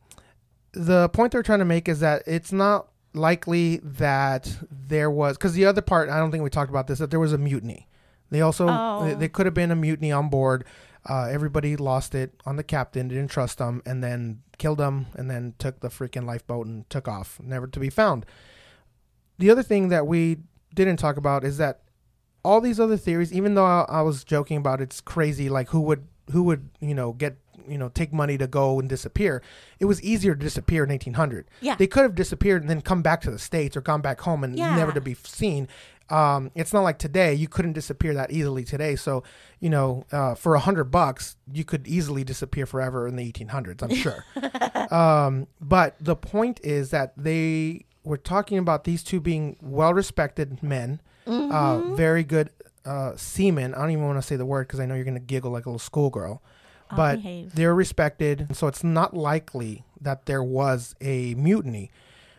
[0.72, 5.54] the point they're trying to make is that it's not likely that there was because
[5.54, 7.88] the other part I don't think we talked about this that there was a mutiny.
[8.30, 9.04] They also Oh.
[9.04, 10.64] they, they could have been a mutiny on board.
[11.08, 15.30] Uh, everybody lost it on the captain, didn't trust him, and then killed him, and
[15.30, 18.26] then took the freaking lifeboat and took off, never to be found.
[19.38, 20.38] The other thing that we
[20.74, 21.80] didn't talk about is that
[22.44, 25.80] all these other theories, even though I, I was joking about it's crazy, like who
[25.82, 29.42] would who would you know get you know take money to go and disappear,
[29.78, 31.48] it was easier to disappear in 1800.
[31.60, 31.76] Yeah.
[31.76, 34.44] They could have disappeared and then come back to the states or gone back home
[34.44, 34.74] and Yeah.
[34.76, 35.68] never to be seen.
[36.10, 37.34] Um, it's not like today.
[37.34, 38.96] You couldn't disappear that easily today.
[38.96, 39.22] So
[39.60, 43.82] you know, uh, for a hundred bucks, you could easily disappear forever in the 1800s.
[43.82, 44.24] I'm sure.
[44.90, 51.00] um, but the point is that they were talking about these two being well-respected men,
[51.26, 52.50] uh, very good
[52.86, 53.74] uh, seamen.
[53.74, 55.50] I don't even want to say the word because I know you're going to giggle
[55.50, 56.42] like a little schoolgirl.
[56.90, 57.54] I'll But behave.
[57.54, 61.90] they're respected, so it's not likely that there was a mutiny.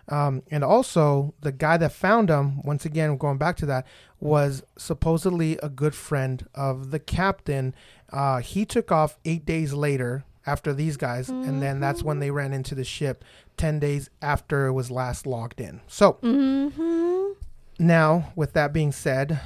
[0.08, 3.86] Um, and also, the guy that found them, once again, going back to that,
[4.20, 7.76] was supposedly a good friend of the captain.
[8.12, 12.32] Uh, he took off eight days later after these guys, and then that's when they
[12.32, 13.24] ran into the ship
[13.58, 15.80] 10 days after it was last logged in.
[15.86, 17.34] So, Mm-hmm.
[17.78, 19.40] now, with that being said,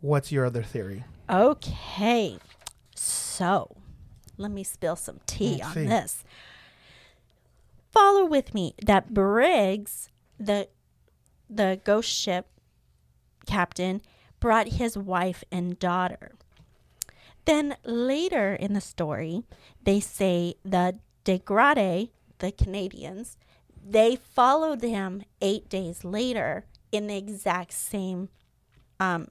[0.00, 1.04] what's your other theory?
[1.28, 2.38] Okay.
[2.96, 3.76] So,
[4.40, 5.86] let me spill some tea Let's on see.
[5.86, 6.24] this.
[7.92, 10.68] Follow with me that Briggs, the
[11.48, 12.46] the ghost ship
[13.46, 14.00] captain,
[14.38, 16.32] brought his wife and daughter.
[17.44, 19.42] Then later in the story,
[19.82, 23.36] they say the Degrade, the Canadians,
[23.84, 28.28] they followed him eight days later in the exact same
[28.98, 29.28] um,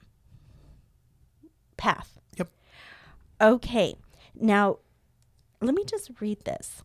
[1.78, 2.20] path.
[2.38, 2.50] Yep.
[3.42, 3.96] Okay.
[4.36, 4.80] Now,
[5.62, 6.84] let me just read this.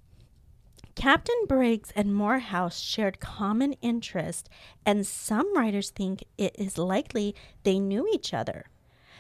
[0.95, 4.49] Captain Briggs and Morehouse shared common interest,
[4.87, 7.35] and some writers think it is likely
[7.65, 8.67] they knew each other.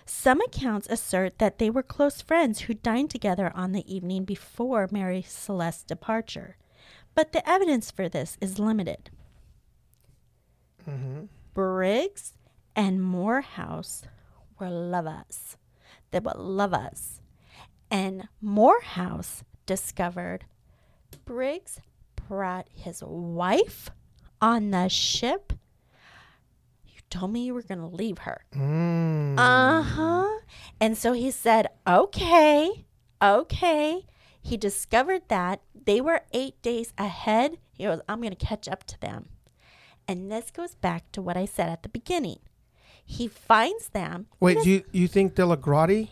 [0.06, 4.88] Some accounts assert that they were close friends who dined together on the evening before
[4.90, 6.56] Mary Celeste's departure,
[7.14, 9.10] but the evidence for this is limited.
[10.88, 11.24] Mm-hmm.
[11.54, 12.34] Briggs
[12.76, 14.02] and Morehouse
[14.60, 15.56] were lovers.
[16.10, 17.20] They were lovers.
[17.94, 20.46] And Morehouse discovered
[21.24, 21.80] Briggs
[22.28, 23.88] brought his wife
[24.40, 25.52] on the ship.
[26.88, 28.46] You told me you were going to leave her.
[28.52, 29.38] Mm.
[29.38, 30.40] Uh huh.
[30.80, 32.85] And so he said, okay,
[33.22, 34.04] okay.
[34.42, 37.59] He discovered that they were eight days ahead.
[37.74, 39.28] He goes, I'm going to catch up to them.
[40.09, 42.40] And this goes back to what I said at the beginning.
[43.07, 44.26] He finds them.
[44.40, 46.09] Wait, do you, you think Delagrotti?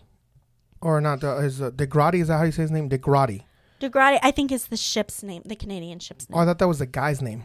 [0.83, 2.90] Or not, the, is uh, DeGrotti, is that how you say his name?
[2.90, 3.45] DeGrotti.
[3.81, 6.37] DeGrade, I think, is the ship's name, the Canadian ship's name.
[6.38, 6.42] Oh.
[6.42, 7.45] I thought that was the guy's name.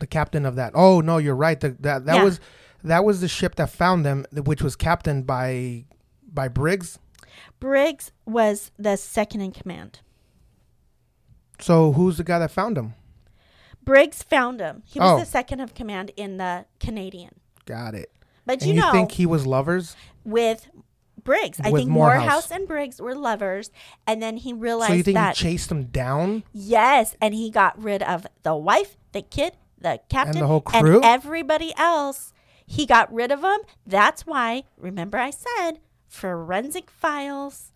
[0.00, 0.72] The captain of that.
[0.74, 1.58] Oh no, you're right.
[1.58, 2.24] The, that that Yeah.
[2.24, 2.40] was
[2.82, 5.84] that was the ship that found them, which was captained by
[6.26, 6.98] by Briggs.
[7.60, 10.00] Briggs was the second in command.
[11.60, 12.94] So who's the guy that found him?
[13.84, 14.82] Briggs found him.
[14.86, 15.18] He was Oh.
[15.20, 17.36] the second of command in the Canadian.
[17.66, 18.10] Got it.
[18.46, 19.96] But you you, know, think he was lovers?
[20.24, 20.68] with
[21.24, 22.20] Briggs, I With think Morehouse.
[22.22, 22.50] Morehouse.
[22.50, 23.70] and Briggs were lovers,
[24.06, 26.44] and then he realized So you think that he chased him down?
[26.52, 31.00] yes, and he got rid of the wife, the kid, the captain, the whole crew?
[31.02, 32.32] everybody else.
[32.66, 33.60] He got rid of them.
[33.86, 34.64] That's why.
[34.78, 37.72] Remember, I said forensic files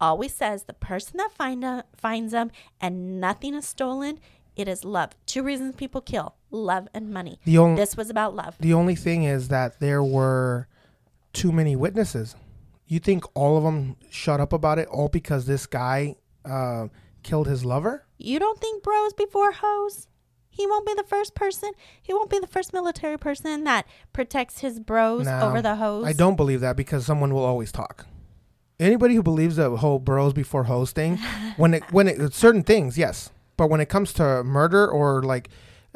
[0.00, 4.18] always says the person that find a, finds them and nothing is stolen
[4.56, 5.10] It is love.
[5.26, 7.38] Two reasons people kill: love and money.
[7.44, 8.56] The only This was about love.
[8.60, 10.66] the only thing is that there were
[11.32, 12.34] too many witnesses.
[12.92, 16.88] You think all of them shut up about it all because this guy uh,
[17.22, 18.04] killed his lover?
[18.18, 20.08] You don't think bros before hoes?
[20.50, 21.72] He won't be the first person.
[22.02, 26.04] He won't be the first military person that protects his bros No, over the hoes.
[26.04, 28.08] I don't believe that because someone will always talk.
[28.78, 31.16] Anybody who believes the whole bros before hoes thing,
[31.56, 35.48] when it when it certain things, yes, but when it comes to murder or like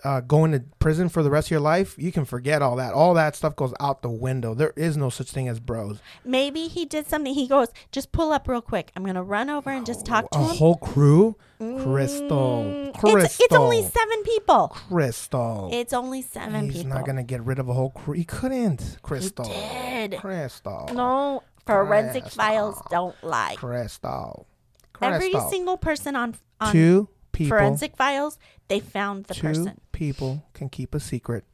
[0.04, 2.92] uh, going to prison for the rest of your life, you can forget all that.
[2.92, 4.52] All that stuff goes out the window.
[4.54, 6.00] There is no such thing as bros.
[6.24, 7.32] Maybe he did something.
[7.34, 8.92] He goes, just pull up real quick.
[8.94, 10.56] I'm gonna run over and just talk to A him.
[10.56, 14.68] whole crew, Crystal, Mm, Crystal, It's, it's only seven people.
[14.68, 15.70] Crystal.
[15.72, 16.90] It's only seven He's people.
[16.96, 18.14] not gonna get rid of a whole crew.
[18.14, 19.46] He couldn't, Crystal.
[19.48, 20.18] He did.
[20.20, 20.90] Crystal.
[20.92, 22.42] No, forensic Crystal.
[22.44, 23.54] files don't lie.
[23.56, 24.46] Crystal.
[24.92, 25.14] Crystal.
[25.14, 27.56] Every single person on on two people.
[27.56, 29.80] forensic files, they found the two person.
[29.96, 31.44] People can keep a secret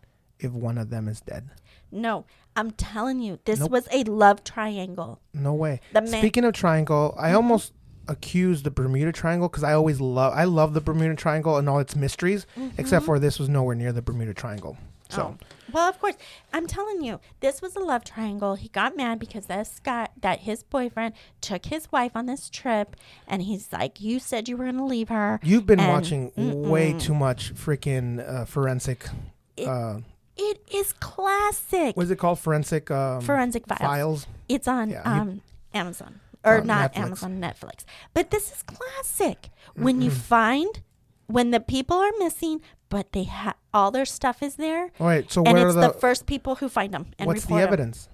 [0.40, 1.48] if one of them is dead.
[1.92, 2.24] No,
[2.56, 3.70] I'm telling you, this Nope.
[3.70, 5.20] was a love triangle.
[5.32, 5.80] No way.
[5.92, 7.72] The man- Speaking of triangle, I almost
[8.08, 11.78] accused the Bermuda Triangle because I always love I love the Bermuda Triangle and all
[11.78, 14.76] its mysteries, except for this was nowhere near the Bermuda Triangle.
[15.08, 15.32] So Mm-hmm.
[15.34, 15.46] Oh.
[15.72, 16.16] Well, of course,
[16.52, 18.54] I'm telling you, this was a love triangle.
[18.56, 22.96] He got mad because this guy, that his boyfriend took his wife on this trip,
[23.26, 26.32] and he's like, "You said you were going to leave her." you've been And- watching
[26.70, 27.00] way Mm-mm.
[27.00, 29.08] too much freaking uh, forensic.
[29.56, 29.98] It- uh,
[30.36, 31.96] It is classic.
[31.96, 32.38] what is it called?
[32.38, 33.80] Forensic um, Forensic files.
[33.80, 34.26] files.
[34.48, 35.40] It's on Yeah, you- um,
[35.74, 36.98] Amazon or on not Netflix.
[37.04, 37.84] Amazon, Netflix.
[38.14, 39.50] But this is classic.
[39.74, 40.80] When you find
[41.26, 42.60] when the people are missing,
[42.92, 45.32] but they have all their stuff is there, All right.
[45.32, 47.54] So and where it's are the, the, first people who find them and what's the
[47.54, 48.10] report evidence?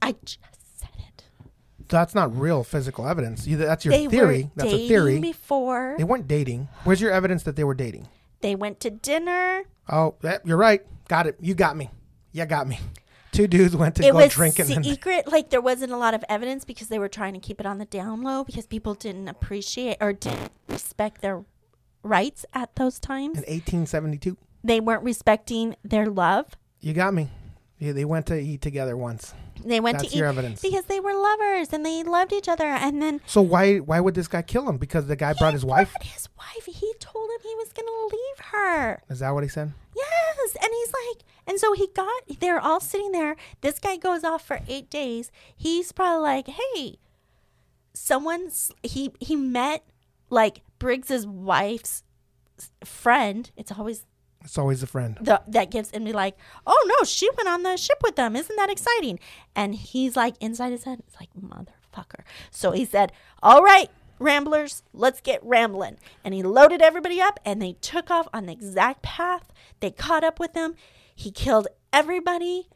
[0.00, 0.38] I just
[0.78, 1.24] said it.
[1.88, 3.46] That's not real physical evidence.
[3.46, 4.44] You, that's your they theory.
[4.44, 5.20] were That's a theory.
[5.20, 5.94] before.
[5.98, 6.68] They weren't dating.
[6.84, 8.08] Where's your evidence that they were dating?
[8.40, 9.64] They went to dinner.
[9.90, 10.80] Oh, yeah, you're right.
[11.08, 11.36] Got it.
[11.42, 11.90] You got me.
[12.32, 12.80] You got me.
[13.32, 14.72] Two dudes went to it go was drinking.
[14.72, 15.30] and secret.
[15.30, 17.76] Like there wasn't a lot of evidence because they were trying to keep it on
[17.76, 21.44] the down low because people didn't appreciate or didn't respect their
[22.08, 23.38] rights at those times.
[23.38, 24.36] in 1872.
[24.64, 26.46] They weren't respecting their love.
[26.80, 27.28] You got me.
[27.78, 29.32] Yeah, they went to eat together once.
[29.64, 30.60] They went That's to eat evidence.
[30.62, 32.64] because they were lovers and they loved each other.
[32.66, 34.78] And then So why why would this guy kill him?
[34.78, 35.92] Because the guy brought his wife.
[36.02, 36.64] his wife.
[36.66, 39.02] He told him he was gonna leave her.
[39.08, 39.72] Is that what he said?
[39.96, 42.22] Yes, and he's like, and so he got.
[42.40, 43.36] They're all sitting there.
[43.60, 45.30] This guy goes off for eight days.
[45.56, 46.98] He's probably like, hey,
[47.94, 48.72] someone's.
[48.82, 49.84] He he met
[50.30, 52.02] like Briggs's wife's
[52.84, 53.50] friend.
[53.56, 54.06] It's always
[54.44, 55.16] It's always a friend.
[55.20, 56.36] the that gives and be like,
[56.66, 58.36] oh no, she went on the ship with them.
[58.36, 59.18] Isn't that exciting?
[59.54, 62.22] And he's like inside his head, it's like motherfucker.
[62.50, 63.12] So he said,
[63.42, 65.98] all right, ramblers, let's get rambling.
[66.24, 69.52] And he loaded everybody up, and they took off on the exact path.
[69.80, 70.74] They caught up with them.
[71.14, 72.68] He killed everybody,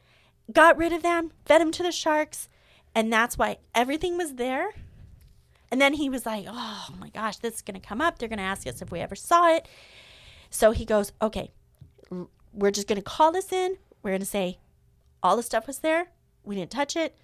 [0.52, 2.48] got rid of them, fed them to the sharks,
[2.94, 4.70] and that's why everything was there.
[5.72, 8.20] And then he was like, oh my gosh, this is gonna come up.
[8.20, 9.66] They're gonna ask us if we ever saw it.
[10.50, 11.50] So he goes, okay,
[12.52, 13.78] we're just going to call this in.
[14.02, 14.58] We're going to say
[15.22, 16.08] all the stuff was there.
[16.44, 17.16] We didn't touch it,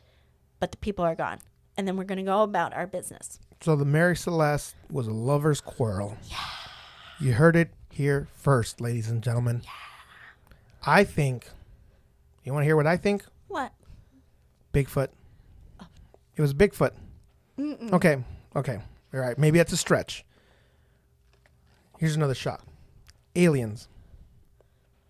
[0.60, 1.40] but the people are gone.
[1.76, 3.38] And then we're going to go about our business.
[3.60, 6.16] So the Mary Celeste was a lover's quarrel.
[6.30, 6.38] Yeah.
[7.20, 9.60] You heard it here first, ladies and gentlemen.
[9.64, 9.70] Yeah.
[10.86, 11.50] I think.
[12.44, 13.24] You want to hear what I think?
[13.48, 13.72] What?
[14.72, 15.08] Bigfoot.
[15.80, 15.86] Oh.
[16.34, 16.92] It was Bigfoot.
[17.92, 18.24] Okay.
[18.58, 18.78] Okay.
[19.14, 19.38] All right.
[19.38, 20.24] Maybe that's a stretch.
[21.98, 22.60] Here's another shot.
[23.36, 23.88] Aliens.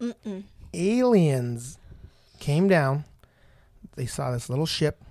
[0.01, 0.45] Mm-mm.
[0.75, 1.79] Aliens
[2.39, 3.05] came down.
[3.97, 5.03] They saw this little ship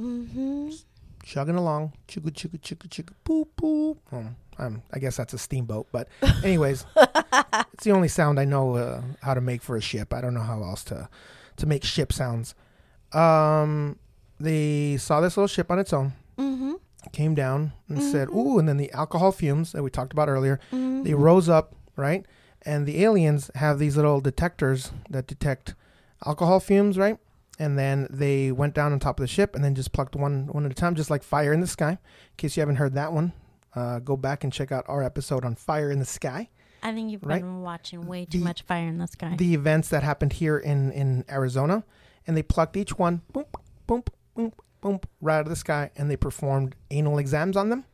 [0.00, 0.70] Mm-hmm.
[1.22, 1.92] chugging along.
[2.08, 3.96] Chugga chugga chugga chugga boop boop.
[4.10, 6.08] Um, um, I guess that's a steamboat, but
[6.42, 6.84] anyways,
[7.72, 10.12] it's the only sound I know uh, how to make for a ship.
[10.12, 11.08] I don't know how else to
[11.58, 12.54] to make ship sounds.
[13.12, 13.98] Um,
[14.40, 16.73] they saw this little ship on its own, Mm-hmm.
[17.12, 20.58] Came down and said, "Ooh!" And then the alcohol fumes that we talked about earlier,
[20.72, 21.02] mm-hmm.
[21.02, 22.24] they rose up, right?
[22.62, 25.74] And the aliens have these little detectors that detect
[26.24, 27.18] alcohol fumes, right?
[27.58, 30.46] And then they went down on top of the ship and then just plucked one
[30.48, 31.90] one at a time, just like Fire in the Sky.
[31.92, 31.98] In
[32.36, 33.32] case you haven't heard that one,
[33.76, 36.48] uh, go back and check out our episode on Fire in the Sky.
[36.82, 37.40] I think you've Right.
[37.40, 39.34] been watching way too The- much Fire in the Sky.
[39.38, 41.84] The events that happened here in in Arizona,
[42.26, 43.44] and they plucked each one, boom,
[43.86, 44.02] boom,
[44.34, 44.52] boom,
[44.84, 47.84] boom, right out of the sky, and they performed anal exams on them,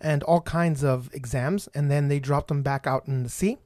[0.00, 3.58] and all kinds of exams, and then they dropped them back out in the sea.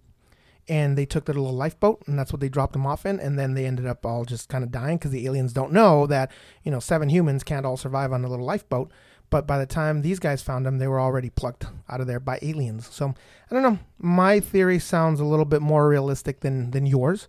[0.69, 3.19] and they took their little lifeboat, and that's what they dropped them off in.
[3.19, 6.07] And then they ended up all just kind of dying because the aliens don't know
[6.07, 6.31] that
[6.63, 8.93] you know seven humans can't all survive on a little lifeboat.
[9.31, 12.21] But by the time these guys found them, they were already plucked out of there
[12.21, 12.89] by aliens.
[12.89, 13.15] So
[13.51, 13.79] I don't know.
[13.99, 17.27] My theory sounds a little bit more realistic than than yours,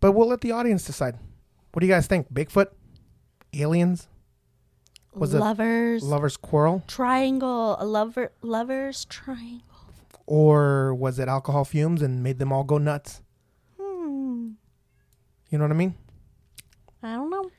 [0.00, 1.16] but we'll let the audience decide.
[1.72, 2.32] What do you guys think?
[2.32, 2.68] Bigfoot,
[3.54, 4.08] aliens,
[5.16, 9.62] Was it lovers lovers quarrel, triangle, a lover lovers triangle.
[10.26, 13.22] or was it alcohol fumes and made them all go nuts?
[13.80, 14.50] Hmm.
[15.50, 15.94] You know what I mean?
[17.02, 17.50] I don't know.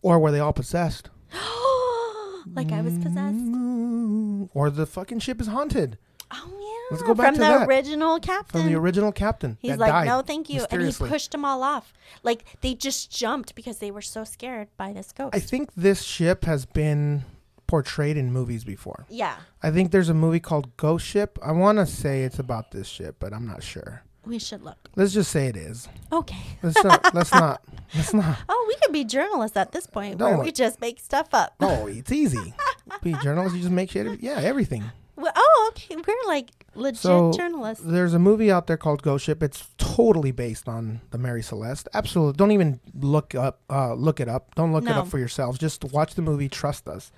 [0.00, 1.10] Or were they all possessed?
[2.54, 3.36] like I was possessed.
[3.36, 5.98] Mm, Or the fucking ship is haunted
[6.32, 6.96] Oh yeah.
[6.96, 7.68] Let's go back from to the that.
[7.68, 8.60] original captain.
[8.62, 9.56] from the original captain.
[9.60, 11.08] He's that like, died no, thank you, and he mysteriously.
[11.08, 11.92] pushed them all off.
[12.22, 15.34] Like they just jumped because they were so scared by this ghost.
[15.34, 17.24] I think this ship has been
[17.66, 19.06] portrayed in movies before.
[19.08, 21.38] yeah, I think there's a movie called Ghost Ship.
[21.42, 24.02] I want to say it's about this ship, but I'm not sure.
[24.26, 24.90] we should look.
[24.94, 25.88] Let's just say it is.
[26.12, 26.42] Okay.
[26.62, 27.14] Let's not.
[27.14, 27.62] let's not.
[27.94, 28.38] Let's not.
[28.48, 31.54] Oh, we could be journalists at this point, Don't where we just make stuff up.
[31.60, 32.54] No, it's easy.
[33.02, 33.56] Be journalists.
[33.56, 34.20] You just make shit.
[34.20, 34.84] Yeah, everything.
[35.22, 35.96] Well, oh, okay.
[35.96, 37.84] We're like legit So journalists.
[37.86, 39.42] there's a movie out there called Ghost Ship.
[39.42, 41.88] It's totally based on the Mary Celeste.
[41.94, 42.36] Absolutely.
[42.36, 43.60] Don't even look up.
[43.70, 44.54] Uh, look it up.
[44.56, 45.58] Don't look it up for yourselves.
[45.58, 46.48] Just watch the movie.
[46.48, 47.12] Trust us.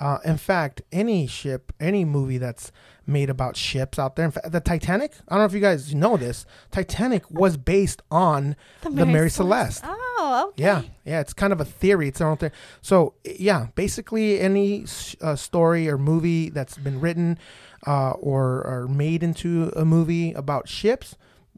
[0.00, 2.72] Uh, in fact, any ship, any movie that's
[3.06, 4.24] made about ships out there.
[4.24, 5.12] In fact, the Titanic.
[5.28, 6.46] I don't know if you guys know this.
[6.72, 9.84] Titanic was based on the Mary, Celeste.
[9.86, 10.03] Oh,
[10.34, 10.62] okay.
[10.62, 12.08] Yeah, yeah, it's kind of a theory.
[12.08, 12.52] It's their own thing.
[12.82, 14.86] So yeah, basically any
[15.20, 17.38] uh, story or movie that's been written
[17.86, 21.16] uh, or or made into a movie about ships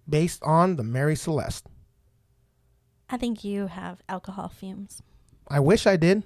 [0.09, 1.67] based on the Mary Celeste.
[3.09, 5.03] I think you have alcohol fumes.
[5.49, 6.25] I wish I did.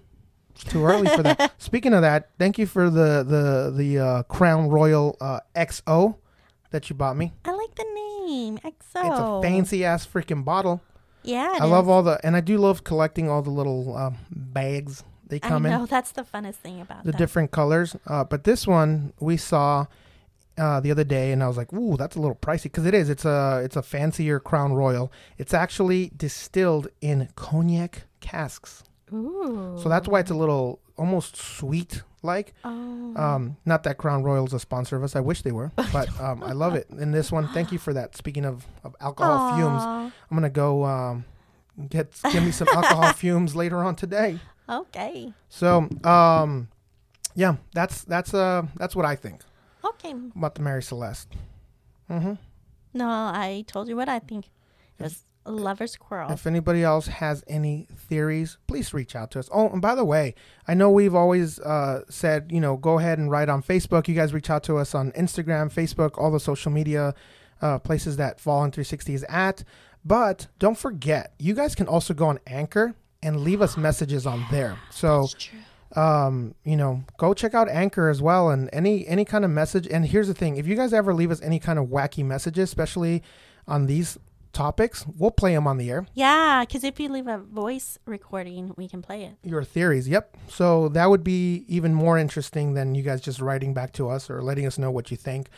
[0.51, 1.53] It's too early for that.
[1.59, 6.17] Speaking of that, thank you for the the the uh, Crown Royal uh, XO
[6.71, 7.33] that you bought me.
[7.45, 8.71] I like the name EXO.
[8.71, 10.81] It's a fancy ass freaking bottle.
[11.23, 15.05] Yeah, I love all the and I do love collecting all the little um, bags
[15.27, 15.73] they I come in.
[15.73, 17.19] know that's the funnest thing about the them.
[17.19, 17.97] different colors.
[18.07, 19.87] Uh, but this one we saw
[20.59, 22.95] uh, the other day, and I was like, "Ooh, that's a little pricey." Because it
[22.95, 23.09] is.
[23.09, 25.11] It's a it's a fancier Crown Royal.
[25.39, 29.79] It's actually distilled in cognac casks, Ooh.
[29.83, 32.53] so that's why it's a little almost sweet like.
[32.65, 33.15] Oh.
[33.17, 35.17] Um, not that Crown Royal is a sponsor of us.
[35.17, 36.89] I wish they were, but um, I love it.
[36.91, 38.17] In this one, thank you for that.
[38.17, 41.25] Speaking of, of alcohol fumes, I'm gonna go um,
[41.89, 44.39] get give me some alcohol fumes later on today.
[44.69, 45.33] Okay.
[45.49, 46.69] So, um,
[47.35, 49.41] yeah, that's that's uh that's what I think
[49.85, 50.15] Okay.
[50.37, 51.33] about the Mary Celeste.
[52.11, 52.35] Mm-hmm.
[52.95, 54.51] No, I told you what I think.
[54.99, 56.31] It was lover's quarrel.
[56.31, 59.49] If anybody else has any theories, please reach out to us.
[59.53, 60.35] Oh, and by the way,
[60.69, 64.09] I know we've always uh, said, you know, go ahead and write on Facebook.
[64.09, 67.15] You guys reach out to us on Instagram, Facebook, all the social media
[67.63, 69.65] uh, places that Fallen 360 is at.
[70.05, 74.47] But don't forget, you guys can also go on Anchor and leave us messages on
[74.51, 74.79] there.
[74.91, 75.29] So
[75.97, 79.89] um, you know, go check out Anchor as well and any any kind of message.
[79.89, 82.69] And here's the thing: if you guys ever leave us any kind of wacky messages,
[82.69, 83.23] especially
[83.67, 84.19] on these
[84.53, 86.07] topics, we'll play them on the air.
[86.15, 89.37] Yeah, because if you leave a voice recording, we can play it.
[89.43, 90.37] Your theories, yep.
[90.49, 94.31] So that would be even more interesting than you guys just writing back to us
[94.31, 95.49] or letting us know what you think.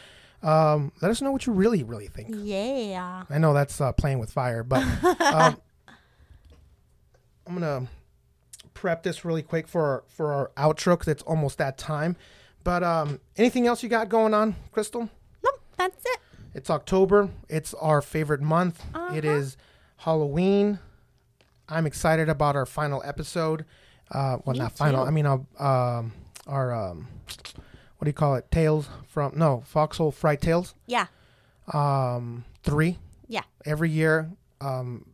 [0.42, 2.34] Um, let us know what you really, really think.
[2.36, 3.24] Yeah.
[3.30, 4.82] I know that's uh, playing with fire, but
[5.20, 5.56] um,
[7.46, 7.86] I'm gonna
[8.74, 12.16] prep this really quick for our, for our outro because it's almost that time.
[12.64, 15.08] But um, anything else you got going on, Crystal?
[15.44, 16.18] Nope, that's it.
[16.54, 17.30] It's October.
[17.48, 18.82] It's our favorite month.
[19.12, 19.36] It Uh-huh.
[19.36, 19.56] is
[19.98, 20.78] Halloween.
[21.68, 23.64] I'm excited about our final episode.
[24.10, 25.04] Uh, well, Me not final.
[25.04, 26.12] I mean, uh, um,
[26.46, 27.08] our um,
[27.96, 28.50] what do you call it?
[28.50, 30.74] Tales from no Foxhole Fright Tales.
[30.86, 31.06] Yeah.
[31.72, 32.98] Um, three.
[33.28, 33.44] Yeah.
[33.64, 34.30] Every year,
[34.60, 35.06] um,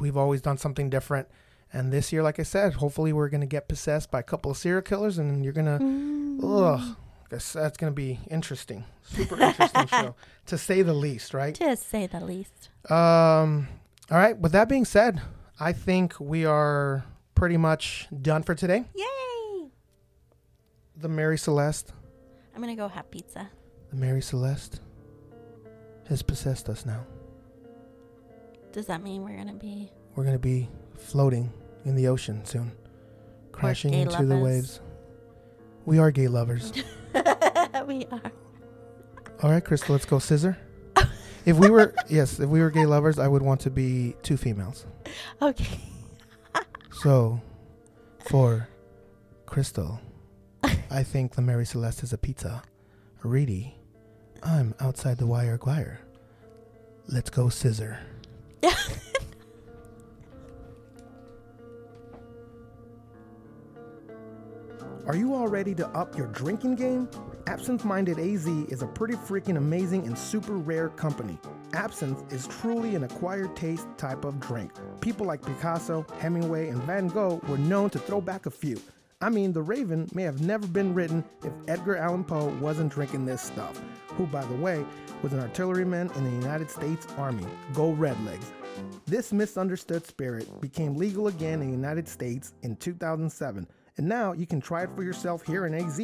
[0.00, 1.28] we've always done something different.
[1.72, 4.56] And this year, like I said, hopefully we're gonna get possessed by a couple of
[4.56, 6.40] serial killers, and you're gonna, Mm.
[6.42, 6.96] ugh,
[7.32, 10.14] guess that's gonna be interesting, super interesting show,
[10.46, 11.54] to say the least, right?
[11.54, 12.68] To say the least.
[12.90, 13.68] Um,
[14.10, 14.36] all right.
[14.36, 15.22] With that being said,
[15.58, 18.84] I think we are pretty much done for today.
[18.94, 19.70] Yay!
[20.96, 21.92] The Mary Celeste,
[22.54, 23.48] I'm going to go have pizza.
[23.90, 24.80] the Mary Celeste,
[26.08, 27.06] has possessed us now.
[28.72, 29.90] Does that mean we're going to be.
[30.14, 30.68] We're gonna be
[30.98, 31.50] floating
[31.86, 32.72] in the ocean soon,
[33.50, 34.82] crashing into the waves.
[35.86, 36.70] We are gay lovers.
[37.86, 38.32] we are.
[39.42, 40.56] All right, Crystal, let's go scissor.
[41.44, 44.36] If we were, yes, if we were gay lovers, I would want to be two
[44.36, 44.86] females.
[45.40, 45.80] Okay.
[46.92, 47.40] So,
[48.28, 48.68] for
[49.46, 50.00] Crystal,
[50.90, 52.62] I think the Mary Celeste is a pizza.
[53.24, 53.74] Reedy,
[54.42, 55.98] I'm outside the wire Guire.
[57.08, 57.98] Let's go scissor.
[65.04, 67.08] Are you all ready to up your drinking game?
[67.48, 71.40] Absinthe Minded AZ is a pretty freaking amazing and super rare company.
[71.72, 74.70] Absinthe is truly an acquired taste type of drink.
[75.00, 78.80] People like Picasso, Hemingway, and Van Gogh were known to throw back a few.
[79.20, 83.26] I mean, The Raven may have never been written if Edgar Allan Poe wasn't drinking
[83.26, 84.84] this stuff, who, by the way,
[85.24, 87.46] was an artilleryman in the United States Army.
[87.74, 88.52] Go Redlegs.
[89.06, 93.66] This misunderstood spirit became legal again in the United States in 2007,
[93.98, 96.00] and now you can try it for yourself here in AZ.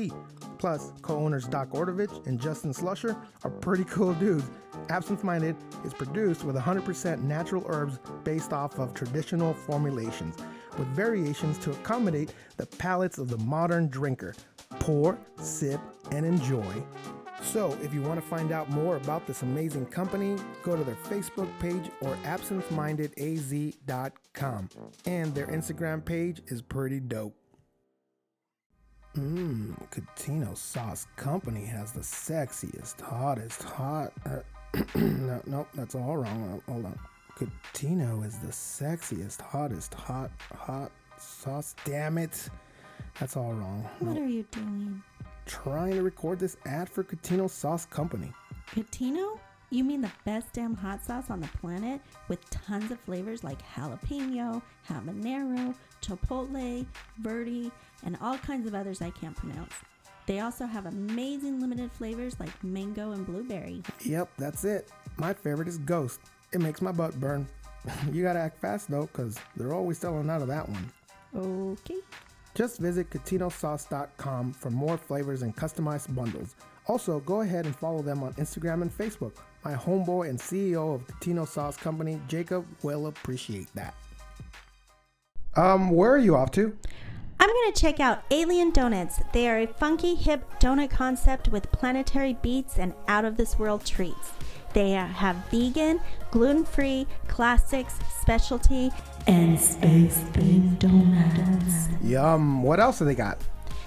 [0.59, 4.51] Plus, co owners Doc Ordovich and Justin Slusher are pretty cool dudes.
[4.91, 10.37] Absinthe Minded is produced with 100% natural herbs based off of traditional formulations,
[10.77, 14.35] with variations to accommodate the palates of the modern drinker.
[14.81, 15.81] Pour, sip,
[16.11, 16.85] and enjoy.
[17.43, 20.97] So, if you want to find out more about this amazing company, go to their
[20.97, 24.69] Facebook page or absinthemindedaz.com.
[25.07, 27.37] And their Instagram page is pretty dope.
[29.19, 34.13] Mmm, Catino Sauce Company has the sexiest, hottest, hot.
[34.25, 34.39] Uh,
[34.95, 36.63] no, no, that's all wrong.
[36.69, 36.99] Uh, hold on.
[37.37, 41.75] Catino is the sexiest, hottest, hot, hot sauce.
[41.85, 42.49] Damn it.
[43.19, 43.89] That's all wrong.
[43.99, 45.03] What are you doing?
[45.47, 48.33] Trying to record this ad for Catino Sauce Company.
[48.71, 49.41] Catino?
[49.71, 53.59] You mean the best damn hot sauce on the planet with tons of flavors like
[53.75, 56.87] jalapeno, habanero, chipotle,
[57.19, 57.71] verde,
[58.05, 59.73] and all kinds of others I can't pronounce.
[60.27, 63.83] They also have amazing limited flavors like mango and blueberry.
[64.05, 64.91] Yep, that's it.
[65.17, 66.21] My favorite is Ghost.
[66.53, 67.49] It makes my butt burn.
[68.13, 70.93] you gotta act fast though, because they're always selling out of that one.
[71.35, 72.01] Okay.
[72.55, 76.57] Just visit CatinoSauce.com for more flavors and customized bundles.
[76.89, 79.33] Also, go ahead and follow them on Instagram and Facebook.
[79.65, 83.95] My homeboy and CEO of Catino Sauce Company, Jacob, will appreciate that.
[85.55, 86.77] Um, where are you off to?
[87.49, 89.21] I'm going to check out Alien Donuts.
[89.33, 93.87] They are a funky, hip donut concept with planetary beats and out of this world
[93.87, 94.33] treats.
[94.75, 95.99] They have vegan,
[96.31, 98.91] gluten free, classics, specialty,
[99.27, 101.89] and space themed donuts.
[102.03, 102.63] Yum.
[102.63, 103.39] What else do they got?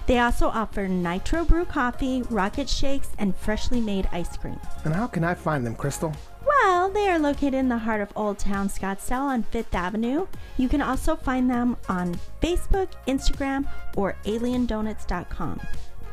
[0.07, 4.59] They also offer nitro brew coffee, rocket shakes, and freshly made ice cream.
[4.83, 6.13] And how can I find them, Crystal?
[6.45, 10.27] Well, they are located in the heart of Old Town Scottsdale on Fifth Avenue.
[10.57, 15.61] You can also find them on Facebook, Instagram, or aliendonuts.com.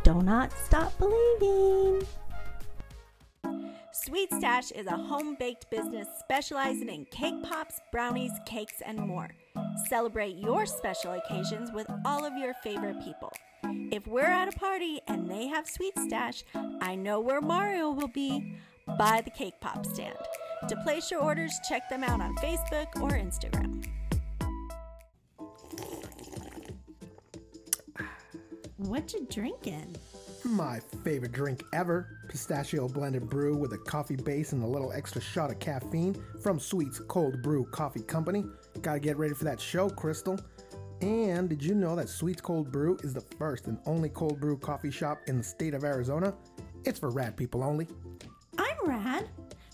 [0.03, 2.07] Do not stop believing.
[3.93, 9.29] Sweet Stash is a home baked business specializing in cake pops, brownies, cakes, and more.
[9.89, 13.33] Celebrate your special occasions with all of your favorite people.
[13.65, 16.45] If we're at a party and they have Sweet Stash,
[16.81, 18.55] I know where Mario will be
[18.99, 20.17] by the cake pop stand.
[20.69, 23.87] To place your orders, check them out on Facebook or Instagram.
[28.77, 29.97] What you drinking?
[30.45, 35.21] My favorite drink ever pistachio blended brew with a coffee base and a little extra
[35.21, 38.45] shot of caffeine from Sweet's Cold Brew Coffee Company.
[38.81, 40.39] Gotta get ready for that show, Crystal.
[41.01, 44.57] And did you know that Sweet's Cold Brew is the first and only cold brew
[44.57, 46.35] coffee shop in the state of Arizona?
[46.85, 47.87] It's for rad people only.
[48.59, 49.29] I'm rad.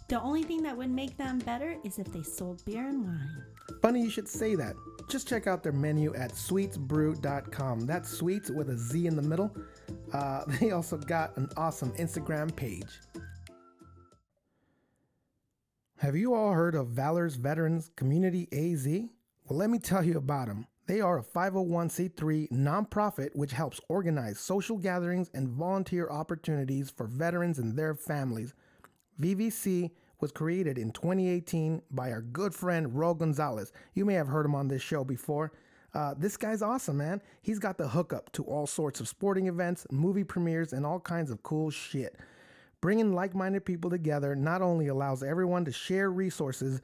[0.08, 3.44] The only thing that would make them better is if they sold beer and wine.
[3.80, 4.74] Funny you should say that.
[5.08, 7.80] Just check out their menu at sweetsbrew.com.
[7.80, 9.54] That's sweets with a Z in the middle.
[10.12, 13.00] Uh, they also got an awesome Instagram page.
[15.98, 18.86] Have you all heard of Valor's Veterans Community AZ?
[18.86, 20.66] Well, let me tell you about them.
[20.86, 27.58] They are a 501c3 nonprofit which helps organize social gatherings and volunteer opportunities for veterans
[27.58, 28.52] and their families.
[29.18, 33.72] VVC was created in 2018 by our good friend Ro Gonzalez.
[33.94, 35.52] You may have heard him on this show before.
[35.94, 37.22] Uh, this guy's awesome, man.
[37.40, 41.30] He's got the hookup to all sorts of sporting events, movie premieres, and all kinds
[41.30, 42.16] of cool shit.
[42.82, 46.82] Bringing like minded people together not only allows everyone to share resources,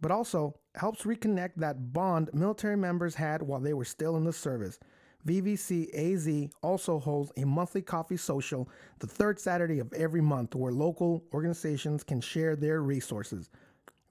[0.00, 4.32] but also helps reconnect that bond military members had while they were still in the
[4.32, 4.78] service.
[5.26, 8.68] VVC AZ also holds a monthly coffee social
[8.98, 13.50] the third Saturday of every month where local organizations can share their resources.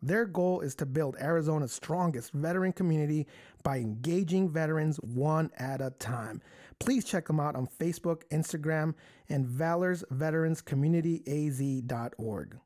[0.03, 3.27] Their goal is to build Arizona's strongest veteran community
[3.63, 6.41] by engaging veterans one at a time.
[6.79, 8.95] Please check them out on Facebook, Instagram,
[9.29, 12.57] and Valor's Veterans Community AZ.org.